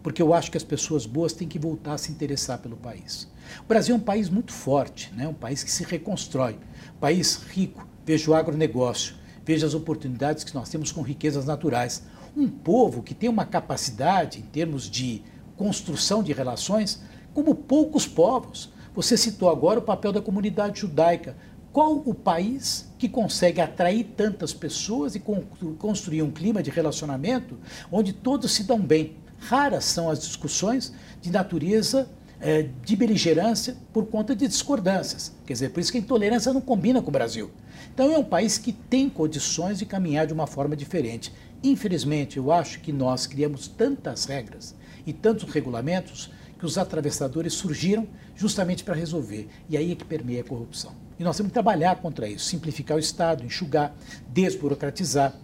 porque 0.03 0.21
eu 0.21 0.35
acho 0.35 0.51
que 0.51 0.57
as 0.57 0.65
pessoas 0.65 1.07
boas 1.07 1.33
têm 1.33 1.47
que 1.47 1.59
voltar 1.59 1.95
a 1.95 1.99
se 1.99 2.11
interessar 2.11 2.59
pelo 2.59 2.77
país. 2.77 3.29
O 3.61 3.69
Brasil 3.69 3.95
é 3.95 3.99
um 3.99 4.01
país 4.03 4.29
muito 4.29 4.53
forte, 4.53 5.13
né? 5.15 5.29
um 5.29 5.35
país 5.35 5.63
que 5.63 5.71
se 5.71 5.85
reconstrói, 5.85 6.59
um 6.97 6.99
país 6.99 7.37
rico. 7.37 7.87
Veja 8.05 8.31
o 8.31 8.35
agronegócio, 8.35 9.15
veja 9.45 9.67
as 9.67 9.75
oportunidades 9.75 10.43
que 10.43 10.55
nós 10.55 10.69
temos 10.69 10.91
com 10.91 11.03
riquezas 11.03 11.47
naturais. 11.47 12.03
Um 12.37 12.49
povo 12.49 13.03
que 13.03 13.15
tem 13.15 13.29
uma 13.29 13.45
capacidade 13.45 14.39
em 14.39 14.43
termos 14.43 14.91
de 14.91 15.23
construção 15.57 16.23
de 16.23 16.33
relações 16.33 17.01
como 17.33 17.55
poucos 17.55 18.07
povos. 18.07 18.73
Você 18.95 19.17
citou 19.17 19.49
agora 19.49 19.79
o 19.79 19.83
papel 19.83 20.13
da 20.13 20.21
comunidade 20.21 20.81
judaica. 20.81 21.37
Qual 21.73 22.03
o 22.05 22.13
país 22.13 22.93
que 22.99 23.09
consegue 23.09 23.61
atrair 23.61 24.05
tantas 24.17 24.53
pessoas 24.53 25.15
e 25.15 25.23
construir 25.79 26.23
um 26.23 26.31
clima 26.31 26.63
de 26.63 26.71
relacionamento 26.71 27.57
onde 27.91 28.13
todos 28.13 28.53
se 28.53 28.65
dão 28.65 28.79
bem? 28.81 29.22
Raras 29.43 29.85
são 29.85 30.09
as 30.09 30.21
discussões 30.21 30.93
de 31.21 31.31
natureza 31.31 32.09
é, 32.41 32.69
de 32.85 32.97
beligerância 32.97 33.77
por 33.93 34.07
conta 34.07 34.37
de 34.37 34.47
discordâncias. 34.47 35.33
Quer 35.45 35.53
dizer, 35.55 35.71
por 35.71 35.81
isso 35.81 35.91
que 35.91 35.99
a 35.99 36.01
intolerância 36.01 36.53
não 36.53 36.61
combina 36.61 37.03
com 37.03 37.09
o 37.09 37.13
Brasil. 37.13 37.51
Então 37.93 38.13
é 38.13 38.19
um 38.19 38.25
país 38.25 38.57
que 38.57 38.73
tem 38.73 39.09
condições 39.09 39.79
de 39.79 39.87
caminhar 39.87 40.27
de 40.27 40.33
uma 40.33 40.47
forma 40.47 40.77
diferente. 40.77 41.33
Infelizmente, 41.63 42.37
eu 42.37 42.53
acho 42.53 42.81
que 42.81 42.93
nós 42.93 43.27
criamos 43.27 43.67
tantas 43.67 44.25
regras 44.25 44.75
e 45.05 45.13
tantos 45.13 45.53
regulamentos 45.53 46.31
que 46.59 46.65
os 46.65 46.79
atravessadores 46.79 47.53
surgiram 47.55 48.07
justamente 48.37 48.85
para 48.85 48.95
resolver. 48.95 49.49
E 49.69 49.77
aí 49.77 49.91
é 49.91 49.95
que 49.97 50.05
permeia 50.05 50.43
a 50.43 50.45
corrupção. 50.45 50.93
E 51.19 51.25
nós 51.25 51.37
temos 51.37 51.51
que 51.51 51.55
trabalhar 51.55 51.97
contra 51.97 52.29
isso, 52.29 52.45
simplificar 52.45 52.97
o 52.97 53.01
Estado, 53.01 53.45
enxugar, 53.45 53.93
desburocratizar, 54.29 55.35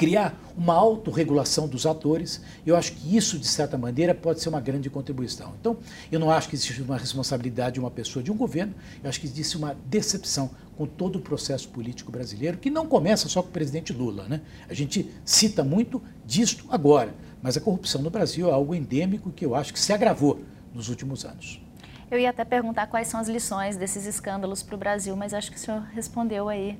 criar 0.00 0.34
uma 0.56 0.72
autorregulação 0.72 1.68
dos 1.68 1.84
atores. 1.84 2.40
Eu 2.64 2.74
acho 2.74 2.92
que 2.92 3.14
isso, 3.14 3.38
de 3.38 3.46
certa 3.46 3.76
maneira, 3.76 4.14
pode 4.14 4.40
ser 4.40 4.48
uma 4.48 4.58
grande 4.58 4.88
contribuição. 4.88 5.52
Então, 5.60 5.76
eu 6.10 6.18
não 6.18 6.30
acho 6.30 6.48
que 6.48 6.56
existe 6.56 6.80
uma 6.80 6.96
responsabilidade 6.96 7.74
de 7.74 7.80
uma 7.80 7.90
pessoa, 7.90 8.22
de 8.22 8.32
um 8.32 8.36
governo, 8.36 8.74
eu 9.04 9.10
acho 9.10 9.20
que 9.20 9.26
existe 9.26 9.58
uma 9.58 9.76
decepção 9.84 10.52
com 10.74 10.86
todo 10.86 11.16
o 11.16 11.20
processo 11.20 11.68
político 11.68 12.10
brasileiro, 12.10 12.56
que 12.56 12.70
não 12.70 12.86
começa 12.86 13.28
só 13.28 13.42
com 13.42 13.50
o 13.50 13.52
presidente 13.52 13.92
Lula. 13.92 14.24
Né? 14.26 14.40
A 14.70 14.72
gente 14.72 15.06
cita 15.22 15.62
muito 15.62 16.02
disto 16.24 16.64
agora, 16.70 17.14
mas 17.42 17.58
a 17.58 17.60
corrupção 17.60 18.00
no 18.00 18.08
Brasil 18.08 18.48
é 18.48 18.52
algo 18.52 18.74
endêmico 18.74 19.30
que 19.30 19.44
eu 19.44 19.54
acho 19.54 19.70
que 19.70 19.78
se 19.78 19.92
agravou 19.92 20.40
nos 20.72 20.88
últimos 20.88 21.26
anos. 21.26 21.60
Eu 22.10 22.18
ia 22.18 22.30
até 22.30 22.42
perguntar 22.46 22.86
quais 22.86 23.06
são 23.06 23.20
as 23.20 23.28
lições 23.28 23.76
desses 23.76 24.06
escândalos 24.06 24.62
para 24.62 24.74
o 24.74 24.78
Brasil, 24.78 25.14
mas 25.14 25.34
acho 25.34 25.50
que 25.50 25.58
o 25.58 25.60
senhor 25.60 25.82
respondeu 25.92 26.48
aí 26.48 26.78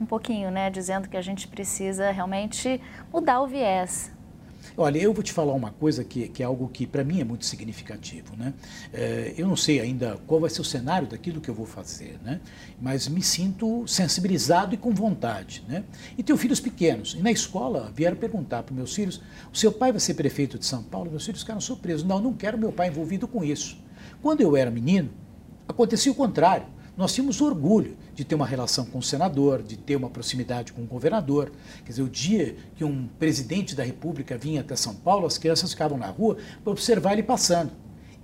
um 0.00 0.06
pouquinho, 0.06 0.50
né, 0.50 0.70
dizendo 0.70 1.08
que 1.08 1.16
a 1.16 1.22
gente 1.22 1.48
precisa 1.48 2.10
realmente 2.10 2.80
mudar 3.12 3.40
o 3.40 3.46
viés. 3.46 4.12
Olha, 4.76 4.98
eu 4.98 5.12
vou 5.12 5.24
te 5.24 5.32
falar 5.32 5.54
uma 5.54 5.72
coisa 5.72 6.04
que, 6.04 6.28
que 6.28 6.40
é 6.40 6.46
algo 6.46 6.68
que 6.68 6.86
para 6.86 7.02
mim 7.02 7.20
é 7.20 7.24
muito 7.24 7.44
significativo. 7.44 8.36
Né? 8.36 8.54
É, 8.92 9.34
eu 9.36 9.46
não 9.46 9.56
sei 9.56 9.80
ainda 9.80 10.16
qual 10.24 10.40
vai 10.40 10.48
ser 10.50 10.60
o 10.60 10.64
cenário 10.64 11.08
daquilo 11.08 11.40
que 11.40 11.48
eu 11.48 11.54
vou 11.54 11.66
fazer, 11.66 12.16
né? 12.22 12.40
mas 12.80 13.08
me 13.08 13.20
sinto 13.20 13.86
sensibilizado 13.88 14.74
e 14.74 14.78
com 14.78 14.92
vontade. 14.92 15.64
Né? 15.66 15.82
E 16.16 16.22
tenho 16.22 16.38
filhos 16.38 16.60
pequenos. 16.60 17.14
E 17.14 17.22
na 17.22 17.32
escola 17.32 17.90
vieram 17.92 18.16
perguntar 18.16 18.62
para 18.62 18.74
meus 18.74 18.94
filhos: 18.94 19.20
o 19.52 19.56
seu 19.56 19.72
pai 19.72 19.90
vai 19.90 20.00
ser 20.00 20.14
prefeito 20.14 20.58
de 20.58 20.66
São 20.66 20.82
Paulo? 20.82 21.10
Meus 21.10 21.26
filhos 21.26 21.40
ficaram 21.40 21.60
surpresos. 21.60 22.04
Não, 22.04 22.20
não 22.20 22.32
quero 22.32 22.56
meu 22.56 22.70
pai 22.70 22.86
envolvido 22.86 23.26
com 23.26 23.42
isso. 23.42 23.82
Quando 24.22 24.42
eu 24.42 24.56
era 24.56 24.70
menino, 24.70 25.10
acontecia 25.66 26.12
o 26.12 26.14
contrário 26.14 26.66
nós 26.98 27.14
tínhamos 27.14 27.40
orgulho 27.40 27.96
de 28.12 28.24
ter 28.24 28.34
uma 28.34 28.44
relação 28.44 28.84
com 28.84 28.98
o 28.98 29.02
senador, 29.02 29.62
de 29.62 29.76
ter 29.76 29.94
uma 29.94 30.10
proximidade 30.10 30.72
com 30.72 30.82
o 30.82 30.84
governador. 30.84 31.52
Quer 31.84 31.92
dizer, 31.92 32.02
o 32.02 32.08
dia 32.08 32.56
que 32.74 32.82
um 32.82 33.06
presidente 33.20 33.76
da 33.76 33.84
República 33.84 34.36
vinha 34.36 34.62
até 34.62 34.74
São 34.74 34.96
Paulo, 34.96 35.24
as 35.24 35.38
crianças 35.38 35.70
ficavam 35.70 35.96
na 35.96 36.08
rua 36.08 36.38
para 36.64 36.72
observar 36.72 37.12
ele 37.12 37.22
passando. 37.22 37.70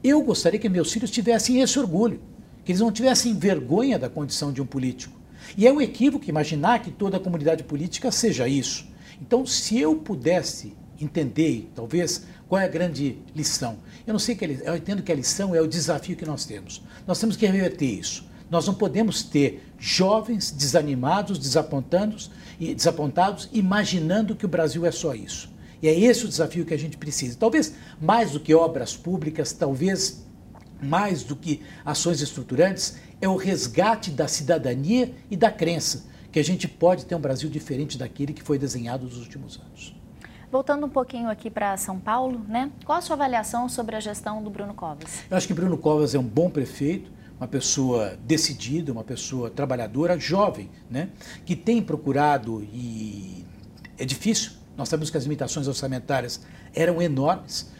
Eu 0.02 0.20
gostaria 0.22 0.58
que 0.58 0.68
meus 0.68 0.92
filhos 0.92 1.12
tivessem 1.12 1.60
esse 1.60 1.78
orgulho, 1.78 2.20
que 2.64 2.72
eles 2.72 2.80
não 2.80 2.90
tivessem 2.90 3.38
vergonha 3.38 3.96
da 3.96 4.10
condição 4.10 4.52
de 4.52 4.60
um 4.60 4.66
político. 4.66 5.16
E 5.56 5.68
é 5.68 5.72
um 5.72 5.80
equívoco 5.80 6.28
imaginar 6.28 6.82
que 6.82 6.90
toda 6.90 7.16
a 7.16 7.20
comunidade 7.20 7.62
política 7.62 8.10
seja 8.10 8.48
isso. 8.48 8.88
Então, 9.22 9.46
se 9.46 9.78
eu 9.78 9.94
pudesse 9.94 10.72
entender, 11.00 11.70
talvez, 11.76 12.26
qual 12.48 12.60
é 12.60 12.64
a 12.64 12.68
grande 12.68 13.18
lição? 13.36 13.78
Eu 14.04 14.12
não 14.12 14.18
sei 14.18 14.34
que 14.34 14.44
eu 14.44 14.76
entendo 14.76 15.00
que 15.00 15.12
a 15.12 15.14
lição 15.14 15.54
é 15.54 15.60
o 15.60 15.68
desafio 15.68 16.16
que 16.16 16.26
nós 16.26 16.44
temos. 16.44 16.82
Nós 17.06 17.20
temos 17.20 17.36
que 17.36 17.46
reverter 17.46 17.86
isso. 17.86 18.33
Nós 18.50 18.66
não 18.66 18.74
podemos 18.74 19.22
ter 19.22 19.66
jovens 19.78 20.50
desanimados, 20.50 21.38
desapontados, 21.38 22.30
desapontados, 22.58 23.48
imaginando 23.52 24.36
que 24.36 24.44
o 24.44 24.48
Brasil 24.48 24.86
é 24.86 24.90
só 24.90 25.14
isso. 25.14 25.52
E 25.82 25.88
é 25.88 25.98
esse 25.98 26.24
o 26.24 26.28
desafio 26.28 26.64
que 26.64 26.72
a 26.72 26.78
gente 26.78 26.96
precisa. 26.96 27.36
Talvez 27.38 27.74
mais 28.00 28.30
do 28.30 28.40
que 28.40 28.54
obras 28.54 28.96
públicas, 28.96 29.52
talvez 29.52 30.24
mais 30.82 31.22
do 31.22 31.36
que 31.36 31.62
ações 31.84 32.20
estruturantes, 32.20 32.96
é 33.20 33.28
o 33.28 33.36
resgate 33.36 34.10
da 34.10 34.28
cidadania 34.28 35.14
e 35.30 35.36
da 35.36 35.50
crença 35.50 36.04
que 36.30 36.38
a 36.38 36.44
gente 36.44 36.66
pode 36.66 37.06
ter 37.06 37.14
um 37.14 37.20
Brasil 37.20 37.48
diferente 37.48 37.96
daquele 37.96 38.32
que 38.32 38.42
foi 38.42 38.58
desenhado 38.58 39.04
nos 39.04 39.18
últimos 39.18 39.60
anos. 39.60 39.94
Voltando 40.50 40.86
um 40.86 40.88
pouquinho 40.88 41.28
aqui 41.28 41.50
para 41.50 41.76
São 41.76 41.98
Paulo, 41.98 42.40
né? 42.48 42.70
Qual 42.84 42.98
a 42.98 43.00
sua 43.00 43.14
avaliação 43.14 43.68
sobre 43.68 43.94
a 43.96 44.00
gestão 44.00 44.42
do 44.42 44.50
Bruno 44.50 44.74
Covas? 44.74 45.22
Eu 45.30 45.36
acho 45.36 45.46
que 45.46 45.54
Bruno 45.54 45.76
Covas 45.78 46.14
é 46.14 46.18
um 46.18 46.24
bom 46.24 46.50
prefeito 46.50 47.10
uma 47.38 47.48
pessoa 47.48 48.16
decidida, 48.24 48.92
uma 48.92 49.04
pessoa 49.04 49.50
trabalhadora, 49.50 50.18
jovem, 50.18 50.70
né? 50.90 51.10
que 51.44 51.56
tem 51.56 51.82
procurado, 51.82 52.62
e 52.72 53.44
é 53.98 54.04
difícil, 54.04 54.52
nós 54.76 54.88
sabemos 54.88 55.10
que 55.10 55.16
as 55.16 55.24
limitações 55.24 55.68
orçamentárias 55.68 56.40
eram 56.74 57.00
enormes, 57.00 57.70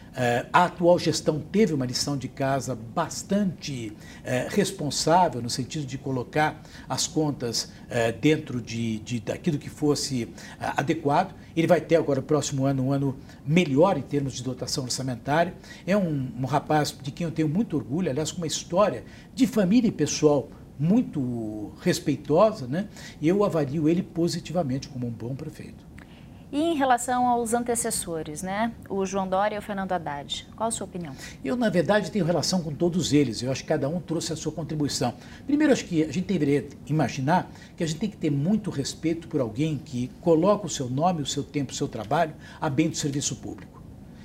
a 0.53 0.64
atual 0.64 0.98
gestão 0.98 1.40
teve 1.40 1.74
uma 1.74 1.85
lição 1.85 2.16
de 2.16 2.29
casa 2.29 2.74
bastante 2.94 3.92
uh, 4.20 4.55
responsável, 4.55 5.42
no 5.42 5.50
sentido 5.50 5.85
de 5.85 5.98
colocar 5.98 6.62
as 6.88 7.07
contas 7.07 7.64
uh, 7.64 8.18
dentro 8.20 8.61
de, 8.61 9.00
de, 9.00 9.20
daquilo 9.20 9.59
que 9.59 9.68
fosse 9.68 10.29
adequado. 10.77 11.35
Ele 11.57 11.66
vai 11.66 11.81
ter 11.81 11.96
agora, 11.96 12.20
o 12.20 12.22
próximo 12.22 12.64
ano, 12.64 12.87
um 12.87 12.92
ano 12.92 13.16
melhor 13.46 13.96
em 13.96 14.03
termos 14.03 14.35
de 14.35 14.42
dotação 14.42 14.85
orçamentária. 14.85 15.55
É 15.87 15.96
um, 15.96 16.31
um 16.40 16.44
rapaz 16.44 16.96
de 17.03 17.11
quem 17.11 17.24
eu 17.24 17.31
tenho 17.31 17.48
muito 17.48 17.77
orgulho, 17.77 18.11
aliás, 18.11 18.31
com 18.31 18.38
uma 18.38 18.46
história 18.46 19.05
de 19.35 19.46
família 19.46 19.88
e 19.88 19.92
pessoal 19.92 20.48
muito 20.79 21.72
respeitosa, 21.81 22.66
né? 22.66 22.88
e 23.20 23.29
eu 23.29 23.44
avalio 23.44 23.88
ele 23.88 24.03
positivamente 24.03 24.88
como 24.88 25.07
um 25.07 25.11
bom 25.11 25.35
prefeito. 25.35 25.85
E 26.55 26.62
em 26.62 26.77
relação 26.77 27.27
aos 27.27 27.53
antecessores, 27.53 28.40
né? 28.40 28.73
O 28.88 29.05
João 29.05 29.27
Dória 29.27 29.57
e 29.57 29.59
o 29.59 29.62
Fernando 29.62 29.90
Haddad, 29.90 30.47
qual 30.55 30.69
a 30.69 30.71
sua 30.71 30.85
opinião? 30.85 31.12
Eu, 31.45 31.57
na 31.57 31.69
verdade, 31.69 32.12
tenho 32.12 32.25
relação 32.25 32.62
com 32.62 32.73
todos 32.73 33.12
eles. 33.12 33.43
Eu 33.43 33.51
acho 33.51 33.62
que 33.62 33.69
cada 33.69 33.88
um 33.88 34.01
trouxe 34.01 34.33
a 34.33 34.37
sua 34.37 34.53
contribuição. 34.53 35.14
Primeiro, 35.49 35.73
acho 35.73 35.85
que 35.85 36.05
a 36.05 36.12
gente 36.12 36.27
deveria 36.27 36.69
imaginar 36.87 37.51
que 37.77 37.83
a 37.83 37.87
gente 37.88 37.99
tem 37.99 38.09
que 38.09 38.17
ter 38.17 38.31
muito 38.31 38.71
respeito 38.71 39.27
por 39.27 39.40
alguém 39.40 39.77
que 39.77 40.12
coloca 40.21 40.64
o 40.64 40.71
seu 40.71 40.88
nome, 40.88 41.23
o 41.23 41.27
seu 41.27 41.43
tempo, 41.43 41.73
o 41.73 41.75
seu 41.75 41.88
trabalho 41.88 42.33
a 42.61 42.71
bem 42.71 42.88
do 42.88 42.97
serviço 42.97 43.35
público. 43.35 43.83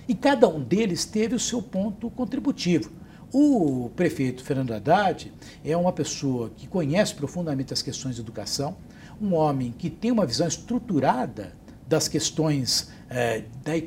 E 0.08 0.14
cada 0.14 0.48
um 0.48 0.62
deles 0.62 1.06
teve 1.06 1.34
o 1.34 1.40
seu 1.40 1.64
ponto 1.64 2.12
contributivo. 2.12 2.92
O 3.34 3.90
prefeito 3.96 4.44
Fernando 4.44 4.72
Haddad 4.72 5.34
é 5.66 5.76
uma 5.76 5.92
pessoa 5.92 6.52
que 6.56 6.68
conhece 6.68 7.16
profundamente 7.16 7.74
as 7.74 7.82
questões 7.82 8.14
de 8.14 8.22
educação, 8.22 8.78
um 9.20 9.34
homem 9.34 9.74
que 9.76 9.90
tem 9.90 10.12
uma 10.12 10.28
visão 10.28 10.48
estruturada 10.48 11.58
das 11.90 12.08
questões 12.08 12.92
é, 13.10 13.44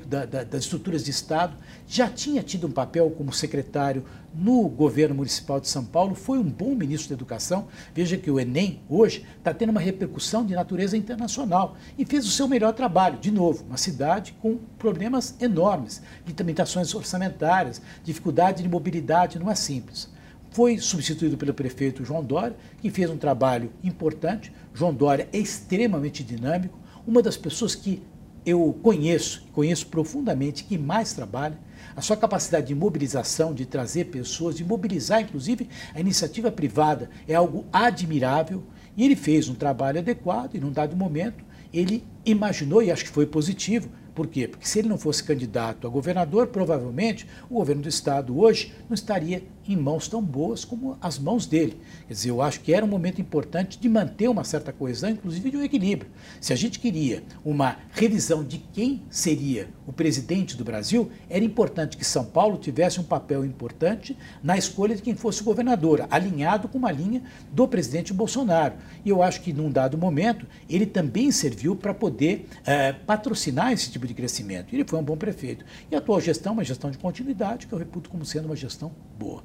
da, 0.06 0.26
da, 0.26 0.42
das 0.42 0.64
estruturas 0.64 1.04
de 1.04 1.12
Estado, 1.12 1.56
já 1.86 2.08
tinha 2.08 2.42
tido 2.42 2.66
um 2.66 2.70
papel 2.72 3.08
como 3.10 3.32
secretário 3.32 4.04
no 4.34 4.68
governo 4.68 5.14
municipal 5.14 5.60
de 5.60 5.68
São 5.68 5.84
Paulo, 5.84 6.16
foi 6.16 6.38
um 6.38 6.50
bom 6.50 6.74
ministro 6.74 7.10
da 7.10 7.14
Educação. 7.14 7.68
Veja 7.94 8.16
que 8.16 8.28
o 8.28 8.40
Enem, 8.40 8.80
hoje, 8.88 9.24
está 9.38 9.54
tendo 9.54 9.70
uma 9.70 9.80
repercussão 9.80 10.44
de 10.44 10.54
natureza 10.54 10.96
internacional 10.96 11.76
e 11.96 12.04
fez 12.04 12.26
o 12.26 12.30
seu 12.30 12.48
melhor 12.48 12.72
trabalho. 12.72 13.18
De 13.18 13.30
novo, 13.30 13.64
uma 13.64 13.76
cidade 13.76 14.34
com 14.42 14.58
problemas 14.76 15.36
enormes, 15.40 16.02
limitações 16.26 16.92
orçamentárias, 16.92 17.80
dificuldade 18.02 18.64
de 18.64 18.68
mobilidade, 18.68 19.38
não 19.38 19.50
é 19.50 19.54
simples 19.54 20.10
foi 20.52 20.76
substituído 20.76 21.38
pelo 21.38 21.54
prefeito 21.54 22.04
João 22.04 22.22
Dória, 22.22 22.54
que 22.82 22.90
fez 22.90 23.08
um 23.08 23.16
trabalho 23.16 23.72
importante. 23.82 24.52
João 24.74 24.92
Dória 24.92 25.26
é 25.32 25.38
extremamente 25.38 26.22
dinâmico, 26.22 26.78
uma 27.06 27.22
das 27.22 27.36
pessoas 27.36 27.74
que 27.74 28.02
eu 28.44 28.76
conheço, 28.82 29.44
conheço 29.52 29.86
profundamente, 29.86 30.64
que 30.64 30.76
mais 30.76 31.12
trabalha, 31.12 31.58
a 31.94 32.00
sua 32.00 32.16
capacidade 32.16 32.66
de 32.66 32.74
mobilização, 32.74 33.54
de 33.54 33.66
trazer 33.66 34.06
pessoas, 34.06 34.56
de 34.56 34.64
mobilizar, 34.64 35.20
inclusive, 35.20 35.68
a 35.94 36.00
iniciativa 36.00 36.50
privada 36.50 37.10
é 37.28 37.34
algo 37.34 37.64
admirável. 37.72 38.62
E 38.96 39.04
ele 39.04 39.16
fez 39.16 39.48
um 39.48 39.54
trabalho 39.54 39.98
adequado 39.98 40.54
e, 40.54 40.60
num 40.60 40.72
dado 40.72 40.96
momento, 40.96 41.44
ele 41.72 42.04
imaginou, 42.24 42.82
e 42.82 42.90
acho 42.90 43.04
que 43.04 43.10
foi 43.10 43.26
positivo, 43.26 43.88
por 44.14 44.26
quê? 44.26 44.46
Porque 44.46 44.66
se 44.66 44.78
ele 44.78 44.88
não 44.88 44.98
fosse 44.98 45.24
candidato 45.24 45.86
a 45.86 45.90
governador, 45.90 46.48
provavelmente 46.48 47.26
o 47.48 47.54
governo 47.54 47.82
do 47.82 47.88
estado 47.88 48.38
hoje 48.38 48.74
não 48.88 48.94
estaria 48.94 49.42
em 49.66 49.76
mãos 49.76 50.08
tão 50.08 50.22
boas 50.22 50.64
como 50.64 50.96
as 51.00 51.18
mãos 51.18 51.46
dele. 51.46 51.80
Quer 52.06 52.14
dizer, 52.14 52.30
eu 52.30 52.42
acho 52.42 52.60
que 52.60 52.72
era 52.72 52.84
um 52.84 52.88
momento 52.88 53.20
importante 53.20 53.78
de 53.78 53.88
manter 53.88 54.28
uma 54.28 54.44
certa 54.44 54.72
coesão, 54.72 55.10
inclusive 55.10 55.50
de 55.50 55.56
um 55.56 55.62
equilíbrio. 55.62 56.10
Se 56.40 56.52
a 56.52 56.56
gente 56.56 56.78
queria 56.78 57.22
uma 57.44 57.76
revisão 57.92 58.44
de 58.44 58.58
quem 58.58 59.02
seria 59.10 59.68
o 59.86 59.92
presidente 59.92 60.56
do 60.56 60.64
Brasil, 60.64 61.10
era 61.28 61.44
importante 61.44 61.96
que 61.96 62.04
São 62.04 62.24
Paulo 62.24 62.58
tivesse 62.58 63.00
um 63.00 63.04
papel 63.04 63.44
importante 63.44 64.16
na 64.42 64.56
escolha 64.56 64.94
de 64.94 65.02
quem 65.02 65.14
fosse 65.14 65.42
o 65.42 65.44
governador, 65.44 66.06
alinhado 66.10 66.68
com 66.68 66.78
uma 66.78 66.92
linha 66.92 67.22
do 67.50 67.66
presidente 67.68 68.12
Bolsonaro. 68.12 68.74
E 69.04 69.10
eu 69.10 69.22
acho 69.22 69.40
que 69.40 69.52
num 69.52 69.70
dado 69.70 69.98
momento 69.98 70.46
ele 70.68 70.86
também 70.86 71.30
serviu 71.30 71.76
para 71.76 71.94
poder 71.94 72.48
é, 72.64 72.92
patrocinar 72.92 73.72
esse 73.72 73.90
tipo 73.90 74.06
de 74.06 74.14
crescimento. 74.14 74.74
Ele 74.74 74.84
foi 74.84 74.98
um 74.98 75.04
bom 75.04 75.16
prefeito. 75.16 75.64
E 75.90 75.94
a 75.94 75.98
atual 75.98 76.20
gestão 76.20 76.52
é 76.52 76.54
uma 76.54 76.64
gestão 76.64 76.90
de 76.90 76.98
continuidade 76.98 77.66
que 77.66 77.72
eu 77.72 77.78
reputo 77.78 78.10
como 78.10 78.24
sendo 78.24 78.46
uma 78.46 78.56
gestão 78.56 78.92
boa. 79.18 79.42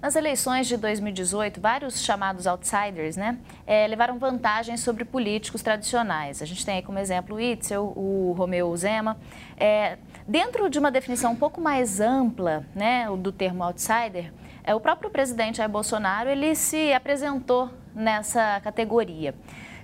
Nas 0.00 0.16
eleições 0.16 0.66
de 0.66 0.76
2018, 0.76 1.60
vários 1.60 2.02
chamados 2.02 2.46
outsiders 2.46 3.16
né, 3.16 3.38
é, 3.66 3.86
levaram 3.86 4.18
vantagem 4.18 4.76
sobre 4.76 5.04
políticos 5.04 5.62
tradicionais. 5.62 6.40
A 6.40 6.46
gente 6.46 6.64
tem 6.64 6.76
aí 6.76 6.82
como 6.82 6.98
exemplo 6.98 7.36
o 7.36 7.40
Itzel, 7.40 7.92
o 7.94 8.34
Romeu 8.36 8.74
Zema. 8.76 9.18
É, 9.58 9.98
Dentro 10.30 10.70
de 10.70 10.78
uma 10.78 10.92
definição 10.92 11.32
um 11.32 11.36
pouco 11.36 11.60
mais 11.60 11.98
ampla 11.98 12.64
né, 12.72 13.08
do 13.18 13.32
termo 13.32 13.64
outsider, 13.64 14.32
é, 14.62 14.72
o 14.72 14.78
próprio 14.78 15.10
presidente 15.10 15.56
Jair 15.56 15.68
Bolsonaro 15.68 16.28
ele 16.28 16.54
se 16.54 16.92
apresentou 16.92 17.68
nessa 17.92 18.60
categoria. 18.60 19.34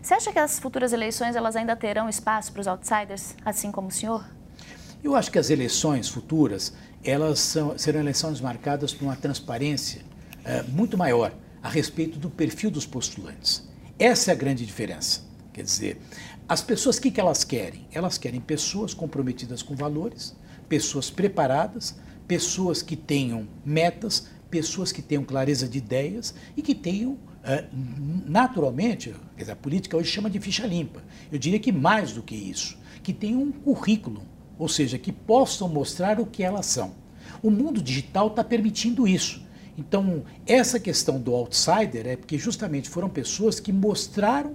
Você 0.01 0.15
acha 0.15 0.33
que 0.33 0.39
as 0.39 0.61
futuras 0.61 0.93
eleições 0.93 1.35
elas 1.35 1.57
ainda 1.57 1.75
terão 1.75 2.09
espaço 2.09 2.53
para 2.53 2.61
os 2.61 2.69
outsiders, 2.69 3.35
assim 3.45 3.73
como 3.73 3.89
o 3.89 3.91
senhor? 3.91 4.25
Eu 5.03 5.17
acho 5.17 5.33
que 5.33 5.39
as 5.41 5.51
eleições 5.51 6.09
futuras 6.09 6.73
elas 7.03 7.41
são, 7.41 7.77
serão 7.77 7.99
eleições 7.99 8.41
marcadas 8.41 8.95
por 8.95 9.05
uma 9.05 9.17
transparência 9.17 10.03
é, 10.47 10.63
muito 10.63 10.97
maior 10.97 11.35
a 11.63 11.69
respeito 11.69 12.19
do 12.19 12.31
perfil 12.31 12.71
dos 12.71 12.87
postulantes. 12.87 13.69
Essa 13.99 14.31
é 14.31 14.33
a 14.33 14.37
grande 14.37 14.65
diferença. 14.65 15.23
Quer 15.53 15.65
dizer, 15.65 16.01
as 16.49 16.63
pessoas, 16.63 16.97
o 16.97 17.01
que, 17.03 17.11
que 17.11 17.21
elas 17.21 17.43
querem? 17.43 17.87
Elas 17.91 18.17
querem 18.17 18.41
pessoas 18.41 18.95
comprometidas 18.95 19.63
com 19.63 19.75
valores, 19.75 20.37
pessoas 20.69 21.11
preparadas, 21.11 21.97
pessoas 22.29 22.83
que 22.83 22.95
tenham 22.95 23.49
metas, 23.65 24.29
pessoas 24.49 24.93
que 24.93 25.03
tenham 25.03 25.25
clareza 25.25 25.67
de 25.67 25.79
ideias 25.79 26.35
e 26.57 26.63
que 26.63 26.75
tenham, 26.75 27.19
é, 27.43 27.65
naturalmente, 28.25 29.13
dizer, 29.37 29.53
a 29.53 29.57
política 29.57 29.97
hoje 29.97 30.11
chama 30.11 30.31
de 30.31 30.39
ficha 30.39 30.67
limpa. 30.67 31.03
Eu 31.33 31.39
diria 31.39 31.59
que 31.59 31.73
mais 31.73 32.13
do 32.13 32.23
que 32.23 32.37
isso, 32.37 32.79
que 33.03 33.13
tenham 33.13 33.43
um 33.43 33.51
currículo, 33.51 34.23
ou 34.59 34.69
seja, 34.69 34.99
que 34.99 35.11
possam 35.11 35.69
mostrar 35.69 36.21
o 36.21 36.27
que 36.27 36.43
elas 36.43 36.67
são. 36.67 36.93
O 37.43 37.51
mundo 37.51 37.83
digital 37.83 38.29
está 38.29 38.45
permitindo 38.45 39.09
isso. 39.09 39.46
Então, 39.77 40.25
essa 40.47 40.81
questão 40.81 41.21
do 41.21 41.35
outsider 41.35 42.07
é 42.07 42.17
porque 42.17 42.39
justamente 42.39 42.89
foram 42.89 43.09
pessoas 43.09 43.61
que 43.61 43.73
mostraram 43.73 44.55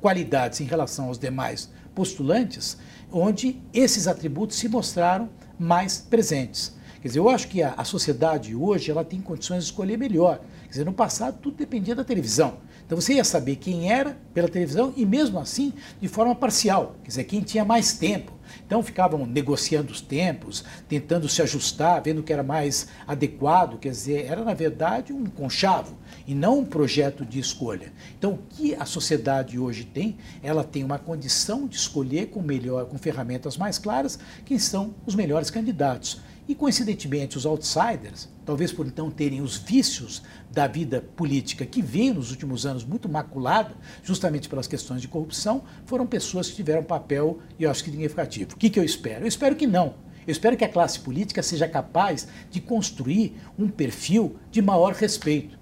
qualidades 0.00 0.60
em 0.60 0.64
relação 0.64 1.06
aos 1.06 1.18
demais 1.18 1.70
postulantes, 1.94 2.76
onde 3.10 3.60
esses 3.72 4.06
atributos 4.06 4.56
se 4.56 4.68
mostraram 4.68 5.28
mais 5.58 5.98
presentes. 5.98 6.76
Quer 7.00 7.08
dizer, 7.08 7.20
eu 7.20 7.28
acho 7.28 7.48
que 7.48 7.62
a, 7.62 7.74
a 7.76 7.84
sociedade 7.84 8.54
hoje 8.54 8.90
ela 8.90 9.04
tem 9.04 9.20
condições 9.20 9.64
de 9.64 9.70
escolher 9.70 9.96
melhor. 9.96 10.40
Quer 10.64 10.70
dizer, 10.70 10.84
no 10.84 10.92
passado 10.92 11.38
tudo 11.40 11.56
dependia 11.56 11.94
da 11.94 12.04
televisão. 12.04 12.58
Então 12.88 12.98
você 12.98 13.12
ia 13.12 13.24
saber 13.24 13.56
quem 13.56 13.92
era 13.92 14.16
pela 14.32 14.48
televisão 14.48 14.94
e 14.96 15.04
mesmo 15.04 15.38
assim 15.38 15.74
de 16.00 16.08
forma 16.08 16.34
parcial, 16.34 16.96
quer 17.04 17.08
dizer, 17.08 17.24
quem 17.24 17.42
tinha 17.42 17.62
mais 17.62 17.92
tempo. 17.92 18.32
Então 18.66 18.82
ficavam 18.82 19.26
negociando 19.26 19.92
os 19.92 20.00
tempos, 20.00 20.64
tentando 20.88 21.28
se 21.28 21.42
ajustar, 21.42 22.02
vendo 22.02 22.20
o 22.20 22.22
que 22.22 22.32
era 22.32 22.42
mais 22.42 22.88
adequado, 23.06 23.78
quer 23.78 23.90
dizer, 23.90 24.24
era 24.24 24.42
na 24.42 24.54
verdade 24.54 25.12
um 25.12 25.26
conchavo 25.26 25.98
e 26.26 26.34
não 26.34 26.60
um 26.60 26.64
projeto 26.64 27.26
de 27.26 27.38
escolha. 27.38 27.92
Então 28.18 28.32
o 28.32 28.38
que 28.48 28.74
a 28.74 28.86
sociedade 28.86 29.58
hoje 29.58 29.84
tem, 29.84 30.16
ela 30.42 30.64
tem 30.64 30.82
uma 30.82 30.98
condição 30.98 31.66
de 31.66 31.76
escolher 31.76 32.28
com 32.28 32.40
melhor, 32.40 32.86
com 32.86 32.96
ferramentas 32.96 33.58
mais 33.58 33.76
claras, 33.78 34.18
quem 34.46 34.58
são 34.58 34.94
os 35.04 35.14
melhores 35.14 35.50
candidatos. 35.50 36.22
E, 36.48 36.54
coincidentemente, 36.54 37.36
os 37.36 37.44
outsiders, 37.44 38.26
talvez 38.46 38.72
por 38.72 38.86
então 38.86 39.10
terem 39.10 39.42
os 39.42 39.58
vícios 39.58 40.22
da 40.50 40.66
vida 40.66 41.04
política 41.14 41.66
que 41.66 41.82
veio 41.82 42.14
nos 42.14 42.30
últimos 42.30 42.64
anos 42.64 42.86
muito 42.86 43.06
maculada, 43.06 43.76
justamente 44.02 44.48
pelas 44.48 44.66
questões 44.66 45.02
de 45.02 45.08
corrupção, 45.08 45.62
foram 45.84 46.06
pessoas 46.06 46.48
que 46.48 46.56
tiveram 46.56 46.82
papel, 46.82 47.38
e 47.58 47.64
eu 47.64 47.70
acho 47.70 47.84
que 47.84 47.90
significativo. 47.90 48.54
O 48.54 48.56
que, 48.56 48.70
que 48.70 48.80
eu 48.80 48.84
espero? 48.84 49.24
Eu 49.24 49.28
espero 49.28 49.54
que 49.56 49.66
não. 49.66 49.96
Eu 50.26 50.32
espero 50.32 50.56
que 50.56 50.64
a 50.64 50.68
classe 50.68 51.00
política 51.00 51.42
seja 51.42 51.68
capaz 51.68 52.26
de 52.50 52.62
construir 52.62 53.36
um 53.58 53.68
perfil 53.68 54.36
de 54.50 54.62
maior 54.62 54.94
respeito. 54.94 55.58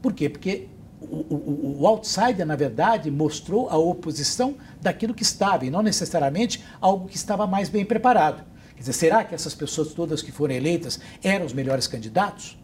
Por 0.00 0.14
quê? 0.14 0.30
Porque 0.30 0.68
o, 0.98 1.16
o, 1.34 1.76
o, 1.80 1.86
outsider, 1.86 2.46
na 2.46 2.56
verdade, 2.56 3.10
mostrou 3.10 3.68
a 3.68 3.76
oposição 3.76 4.56
daquilo 4.80 5.12
que 5.12 5.22
estava, 5.22 5.66
e 5.66 5.70
não 5.70 5.82
necessariamente 5.82 6.64
algo 6.80 7.06
que 7.06 7.16
estava 7.16 7.46
mais 7.46 7.68
bem 7.68 7.84
preparado. 7.84 8.51
Quer 8.74 8.80
dizer, 8.80 8.92
será 8.92 9.24
que 9.24 9.34
essas 9.34 9.54
pessoas 9.54 9.94
todas 9.94 10.22
que 10.22 10.32
foram 10.32 10.54
eleitas 10.54 11.00
eram 11.22 11.46
os 11.46 11.52
melhores 11.52 11.86
candidatos? 11.86 12.58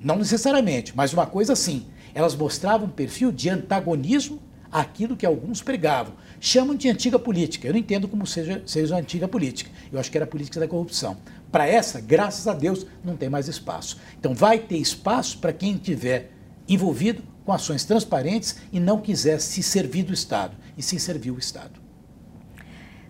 Não 0.00 0.16
necessariamente, 0.16 0.92
mas 0.94 1.12
uma 1.12 1.26
coisa 1.26 1.56
sim, 1.56 1.86
elas 2.14 2.34
mostravam 2.34 2.86
um 2.86 2.90
perfil 2.90 3.32
de 3.32 3.48
antagonismo 3.48 4.40
àquilo 4.70 5.16
que 5.16 5.24
alguns 5.24 5.62
pregavam. 5.62 6.14
Chamam 6.40 6.74
de 6.74 6.88
antiga 6.88 7.18
política. 7.18 7.68
Eu 7.68 7.72
não 7.72 7.80
entendo 7.80 8.08
como 8.08 8.26
seja, 8.26 8.62
seja 8.66 8.96
antiga 8.96 9.28
política. 9.28 9.70
Eu 9.90 9.98
acho 9.98 10.10
que 10.10 10.18
era 10.18 10.24
a 10.24 10.28
política 10.28 10.60
da 10.60 10.68
corrupção. 10.68 11.16
Para 11.50 11.66
essa, 11.66 12.00
graças 12.00 12.48
a 12.48 12.52
Deus, 12.52 12.84
não 13.04 13.16
tem 13.16 13.30
mais 13.30 13.48
espaço. 13.48 13.98
Então 14.18 14.34
vai 14.34 14.58
ter 14.58 14.76
espaço 14.76 15.38
para 15.38 15.52
quem 15.52 15.76
tiver 15.76 16.32
envolvido 16.68 17.22
com 17.44 17.52
ações 17.52 17.84
transparentes 17.84 18.56
e 18.72 18.80
não 18.80 19.00
quiser 19.00 19.40
se 19.40 19.62
servir 19.62 20.02
do 20.02 20.12
Estado, 20.12 20.56
e 20.76 20.82
se 20.82 20.98
servir 20.98 21.30
o 21.30 21.38
Estado. 21.38 21.83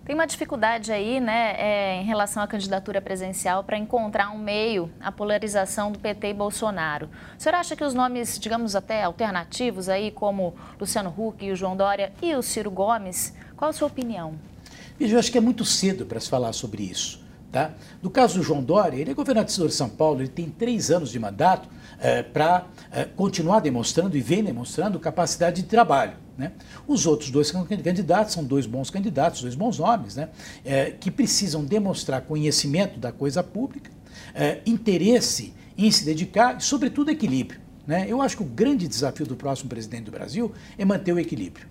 Tem 0.05 0.15
uma 0.15 0.27
dificuldade 0.27 0.93
aí, 0.93 1.19
né, 1.19 1.55
é, 1.57 1.97
em 2.03 2.05
relação 2.05 2.43
à 2.43 2.47
candidatura 2.47 3.01
presencial 3.01 3.65
para 3.65 3.79
encontrar 3.79 4.31
um 4.33 4.39
meio 4.39 4.93
à 5.01 5.11
polarização 5.11 5.91
do 5.91 5.99
PT 5.99 6.29
e 6.29 6.35
Bolsonaro. 6.35 7.09
O 7.39 7.43
senhor 7.43 7.55
acha 7.55 7.75
que 7.75 7.83
os 7.83 7.95
nomes, 7.95 8.39
digamos 8.39 8.77
até 8.77 9.03
alternativos 9.03 9.89
aí, 9.89 10.11
como 10.11 10.55
Luciano 10.79 11.09
Huck 11.17 11.43
e 11.43 11.53
o 11.53 11.57
João 11.57 11.75
Dória 11.75 12.13
e 12.21 12.35
o 12.35 12.43
Ciro 12.43 12.71
Gomes, 12.71 13.33
qual 13.57 13.71
a 13.71 13.73
sua 13.73 13.89
opinião? 13.89 14.35
Veja, 14.99 15.15
eu 15.15 15.19
acho 15.19 15.33
que 15.33 15.39
é 15.39 15.41
muito 15.41 15.65
cedo 15.65 16.05
para 16.05 16.21
se 16.21 16.29
falar 16.29 16.53
sobre 16.53 16.83
isso. 16.83 17.24
Tá? 17.55 17.71
No 18.03 18.11
caso 18.11 18.39
do 18.39 18.43
João 18.43 18.61
Dória, 18.61 18.97
ele 18.97 19.13
é 19.13 19.15
governador 19.15 19.69
de 19.69 19.75
São 19.75 19.89
Paulo, 19.89 20.21
ele 20.21 20.29
tem 20.29 20.51
três 20.51 20.91
anos 20.91 21.13
de 21.13 21.21
mandato 21.21 21.69
é, 22.01 22.21
para 22.21 22.67
é, 22.91 23.05
continuar 23.05 23.61
demonstrando 23.61 24.17
e 24.17 24.21
vem 24.21 24.43
demonstrando 24.43 24.99
capacidade 24.99 25.63
de 25.63 25.69
trabalho. 25.69 26.17
Né? 26.37 26.51
Os 26.85 27.07
outros 27.07 27.31
dois 27.31 27.53
candidatos 27.53 28.33
são 28.33 28.43
dois 28.43 28.67
bons 28.67 28.91
candidatos, 28.91 29.41
dois 29.41 29.55
bons 29.55 29.79
nomes, 29.79 30.17
né? 30.17 30.31
É, 30.65 30.91
que 30.91 31.13
precisam 31.13 31.65
demonstrar 31.65 32.23
conhecimento 32.23 32.99
da 32.99 33.13
coisa 33.13 33.41
pública, 33.41 33.89
é, 34.35 34.61
interesse 34.67 35.55
em 35.79 35.89
se 35.93 36.05
dedicar 36.05 36.59
e, 36.59 36.61
sobretudo, 36.61 37.13
equilíbrio. 37.13 37.61
Né? 37.87 38.07
Eu 38.09 38.21
acho 38.21 38.37
que 38.37 38.43
o 38.43 38.47
grande 38.47 38.89
desafio 38.89 39.27
do 39.27 39.37
próximo 39.37 39.69
presidente 39.69 40.07
do 40.07 40.11
Brasil 40.11 40.51
é 40.77 40.85
manter 40.85 41.13
o 41.13 41.21
equilíbrio. 41.21 41.69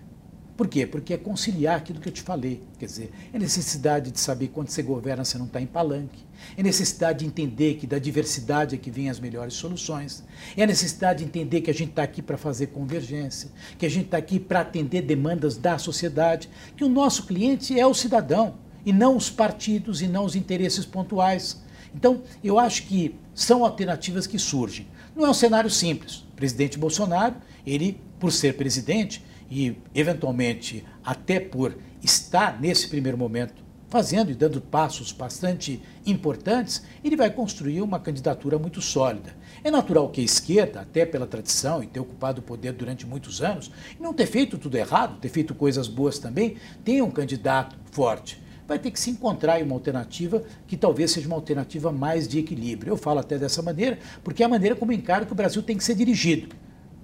Por 0.56 0.68
quê? 0.68 0.86
Porque 0.86 1.12
é 1.12 1.16
conciliar 1.16 1.76
aquilo 1.76 2.00
que 2.00 2.08
eu 2.08 2.12
te 2.12 2.22
falei. 2.22 2.62
Quer 2.78 2.86
dizer, 2.86 3.12
é 3.32 3.38
necessidade 3.38 4.12
de 4.12 4.20
saber 4.20 4.48
quando 4.48 4.68
você 4.68 4.82
governa, 4.82 5.24
você 5.24 5.36
não 5.36 5.46
está 5.46 5.60
em 5.60 5.66
palanque. 5.66 6.24
É 6.56 6.62
necessidade 6.62 7.20
de 7.20 7.26
entender 7.26 7.74
que 7.74 7.86
da 7.88 7.98
diversidade 7.98 8.76
é 8.76 8.78
que 8.78 8.90
vêm 8.90 9.10
as 9.10 9.18
melhores 9.18 9.54
soluções. 9.54 10.22
É 10.56 10.62
a 10.62 10.66
necessidade 10.66 11.20
de 11.20 11.24
entender 11.24 11.60
que 11.60 11.70
a 11.70 11.74
gente 11.74 11.90
está 11.90 12.04
aqui 12.04 12.22
para 12.22 12.36
fazer 12.36 12.68
convergência, 12.68 13.50
que 13.76 13.84
a 13.84 13.88
gente 13.88 14.06
está 14.06 14.16
aqui 14.16 14.38
para 14.38 14.60
atender 14.60 15.02
demandas 15.02 15.56
da 15.56 15.76
sociedade, 15.76 16.48
que 16.76 16.84
o 16.84 16.88
nosso 16.88 17.26
cliente 17.26 17.78
é 17.78 17.86
o 17.86 17.94
cidadão, 17.94 18.54
e 18.86 18.92
não 18.92 19.16
os 19.16 19.30
partidos 19.30 20.02
e 20.02 20.06
não 20.06 20.24
os 20.24 20.36
interesses 20.36 20.84
pontuais. 20.84 21.60
Então, 21.94 22.22
eu 22.42 22.58
acho 22.58 22.84
que 22.84 23.14
são 23.34 23.64
alternativas 23.64 24.26
que 24.26 24.38
surgem. 24.38 24.86
Não 25.16 25.26
é 25.26 25.30
um 25.30 25.34
cenário 25.34 25.70
simples. 25.70 26.18
O 26.18 26.36
presidente 26.36 26.78
Bolsonaro, 26.78 27.36
ele, 27.66 28.00
por 28.20 28.30
ser 28.30 28.56
presidente, 28.56 29.24
e, 29.50 29.76
eventualmente, 29.94 30.84
até 31.04 31.38
por 31.40 31.76
estar 32.02 32.60
nesse 32.60 32.88
primeiro 32.88 33.16
momento 33.16 33.64
fazendo 33.94 34.32
e 34.32 34.34
dando 34.34 34.60
passos 34.60 35.12
bastante 35.12 35.80
importantes, 36.04 36.82
ele 37.04 37.14
vai 37.14 37.30
construir 37.30 37.80
uma 37.80 38.00
candidatura 38.00 38.58
muito 38.58 38.82
sólida. 38.82 39.36
É 39.62 39.70
natural 39.70 40.08
que 40.08 40.20
a 40.20 40.24
esquerda, 40.24 40.80
até 40.80 41.06
pela 41.06 41.28
tradição 41.28 41.80
e 41.80 41.86
ter 41.86 42.00
ocupado 42.00 42.40
o 42.40 42.42
poder 42.42 42.72
durante 42.72 43.06
muitos 43.06 43.40
anos, 43.40 43.70
e 43.96 44.02
não 44.02 44.12
ter 44.12 44.26
feito 44.26 44.58
tudo 44.58 44.76
errado, 44.76 45.20
ter 45.20 45.28
feito 45.28 45.54
coisas 45.54 45.86
boas 45.86 46.18
também, 46.18 46.56
tenha 46.84 47.04
um 47.04 47.10
candidato 47.10 47.76
forte. 47.92 48.42
Vai 48.66 48.80
ter 48.80 48.90
que 48.90 48.98
se 48.98 49.10
encontrar 49.10 49.62
uma 49.62 49.74
alternativa 49.74 50.42
que 50.66 50.76
talvez 50.76 51.12
seja 51.12 51.28
uma 51.28 51.36
alternativa 51.36 51.92
mais 51.92 52.26
de 52.26 52.40
equilíbrio. 52.40 52.90
Eu 52.90 52.96
falo 52.96 53.20
até 53.20 53.38
dessa 53.38 53.62
maneira, 53.62 54.00
porque 54.24 54.42
é 54.42 54.46
a 54.46 54.48
maneira 54.48 54.74
como 54.74 54.90
encaro 54.90 55.24
que 55.24 55.32
o 55.32 55.36
Brasil 55.36 55.62
tem 55.62 55.76
que 55.76 55.84
ser 55.84 55.94
dirigido. 55.94 56.48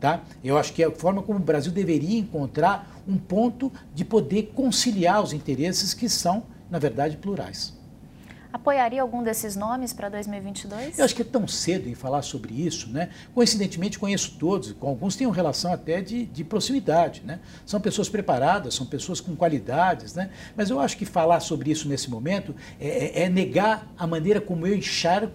Tá? 0.00 0.22
Eu 0.42 0.56
acho 0.56 0.72
que 0.72 0.82
é 0.82 0.86
a 0.86 0.90
forma 0.90 1.22
como 1.22 1.38
o 1.38 1.42
Brasil 1.42 1.70
deveria 1.70 2.18
encontrar 2.18 3.02
um 3.06 3.18
ponto 3.18 3.70
de 3.94 4.02
poder 4.02 4.52
conciliar 4.54 5.22
os 5.22 5.34
interesses 5.34 5.92
que 5.92 6.08
são, 6.08 6.44
na 6.70 6.78
verdade, 6.78 7.18
plurais. 7.18 7.78
Apoiaria 8.52 9.00
algum 9.00 9.22
desses 9.22 9.54
nomes 9.54 9.92
para 9.92 10.08
2022? 10.08 10.98
Eu 10.98 11.04
acho 11.04 11.14
que 11.14 11.22
é 11.22 11.24
tão 11.24 11.46
cedo 11.46 11.88
em 11.88 11.94
falar 11.94 12.22
sobre 12.22 12.52
isso, 12.52 12.90
né? 12.90 13.10
Coincidentemente, 13.32 13.96
conheço 13.96 14.36
todos, 14.40 14.72
com 14.72 14.88
alguns 14.88 15.14
têm 15.14 15.26
uma 15.26 15.34
relação 15.34 15.72
até 15.72 16.00
de, 16.00 16.26
de 16.26 16.42
proximidade, 16.42 17.22
né? 17.24 17.38
São 17.64 17.80
pessoas 17.80 18.08
preparadas, 18.08 18.74
são 18.74 18.86
pessoas 18.86 19.20
com 19.20 19.36
qualidades, 19.36 20.14
né? 20.14 20.30
Mas 20.56 20.68
eu 20.68 20.80
acho 20.80 20.96
que 20.96 21.04
falar 21.04 21.38
sobre 21.38 21.70
isso 21.70 21.88
nesse 21.88 22.10
momento 22.10 22.54
é, 22.80 22.88
é, 22.88 23.22
é 23.24 23.28
negar 23.28 23.86
a 23.96 24.06
maneira 24.06 24.40
como 24.40 24.66
eu 24.66 24.74
enxergo 24.74 25.32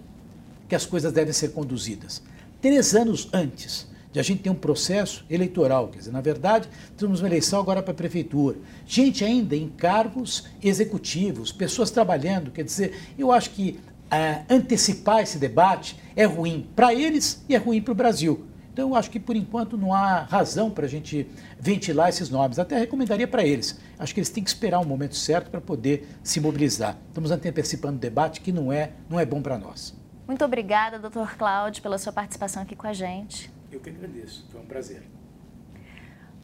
que 0.67 0.75
as 0.75 0.85
coisas 0.85 1.13
devem 1.13 1.31
ser 1.31 1.53
conduzidas. 1.53 2.21
Três 2.59 2.93
anos 2.95 3.29
antes, 3.31 3.87
de 4.15 4.19
a 4.21 4.23
gente 4.23 4.43
ter 4.43 4.49
um 4.49 4.55
processo 4.55 5.25
eleitoral. 5.29 5.89
Quer 5.89 5.99
dizer, 5.99 6.11
na 6.13 6.21
verdade, 6.21 6.69
temos 6.95 7.19
uma 7.19 7.27
eleição 7.27 7.59
agora 7.59 7.83
para 7.83 7.91
a 7.91 7.95
prefeitura. 7.95 8.55
Gente 8.87 9.25
ainda 9.25 9.57
em 9.57 9.67
cargos 9.67 10.47
executivos, 10.63 11.51
pessoas 11.51 11.91
trabalhando. 11.91 12.49
Quer 12.49 12.63
dizer, 12.63 12.97
eu 13.17 13.29
acho 13.29 13.49
que 13.49 13.77
é, 14.09 14.43
antecipar 14.49 15.19
esse 15.19 15.37
debate 15.37 15.99
é 16.15 16.23
ruim 16.23 16.65
para 16.73 16.93
eles 16.93 17.43
e 17.49 17.55
é 17.55 17.57
ruim 17.57 17.81
para 17.81 17.91
o 17.91 17.95
Brasil. 17.95 18.45
Então, 18.71 18.91
eu 18.91 18.95
acho 18.95 19.11
que 19.11 19.19
por 19.19 19.35
enquanto 19.35 19.77
não 19.77 19.93
há 19.93 20.21
razão 20.21 20.71
para 20.71 20.85
a 20.85 20.89
gente 20.89 21.27
ventilar 21.59 22.07
esses 22.07 22.29
nomes. 22.29 22.57
Até 22.57 22.79
recomendaria 22.79 23.27
para 23.27 23.43
eles. 23.43 23.77
Acho 23.99 24.13
que 24.13 24.21
eles 24.21 24.29
têm 24.29 24.41
que 24.41 24.49
esperar 24.49 24.79
o 24.79 24.85
momento 24.85 25.17
certo 25.17 25.51
para 25.51 25.59
poder 25.59 26.07
se 26.23 26.39
mobilizar. 26.39 26.97
Estamos 27.09 27.31
antecipando 27.31 27.95
um 27.95 27.99
debate 27.99 28.39
que 28.39 28.53
não 28.53 28.71
é, 28.71 28.91
não 29.09 29.19
é 29.19 29.25
bom 29.25 29.41
para 29.41 29.57
nós. 29.57 29.93
Muito 30.25 30.45
obrigada, 30.45 30.97
doutor 30.99 31.35
Cláudio, 31.35 31.83
pela 31.83 31.97
sua 31.97 32.13
participação 32.13 32.63
aqui 32.63 32.77
com 32.77 32.87
a 32.87 32.93
gente. 32.93 33.53
Eu 33.75 33.81
que 33.81 33.89
agradeço. 33.89 34.47
Foi 34.49 34.61
um 34.61 34.65
prazer. 34.65 35.03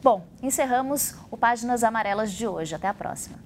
Bom, 0.04 0.28
encerramos 0.44 1.16
o 1.32 1.38
Páginas 1.38 1.82
Amarelas 1.82 2.30
de 2.30 2.46
hoje. 2.46 2.76
Até 2.76 2.90
a 2.90 2.94
próxima. 2.94 3.40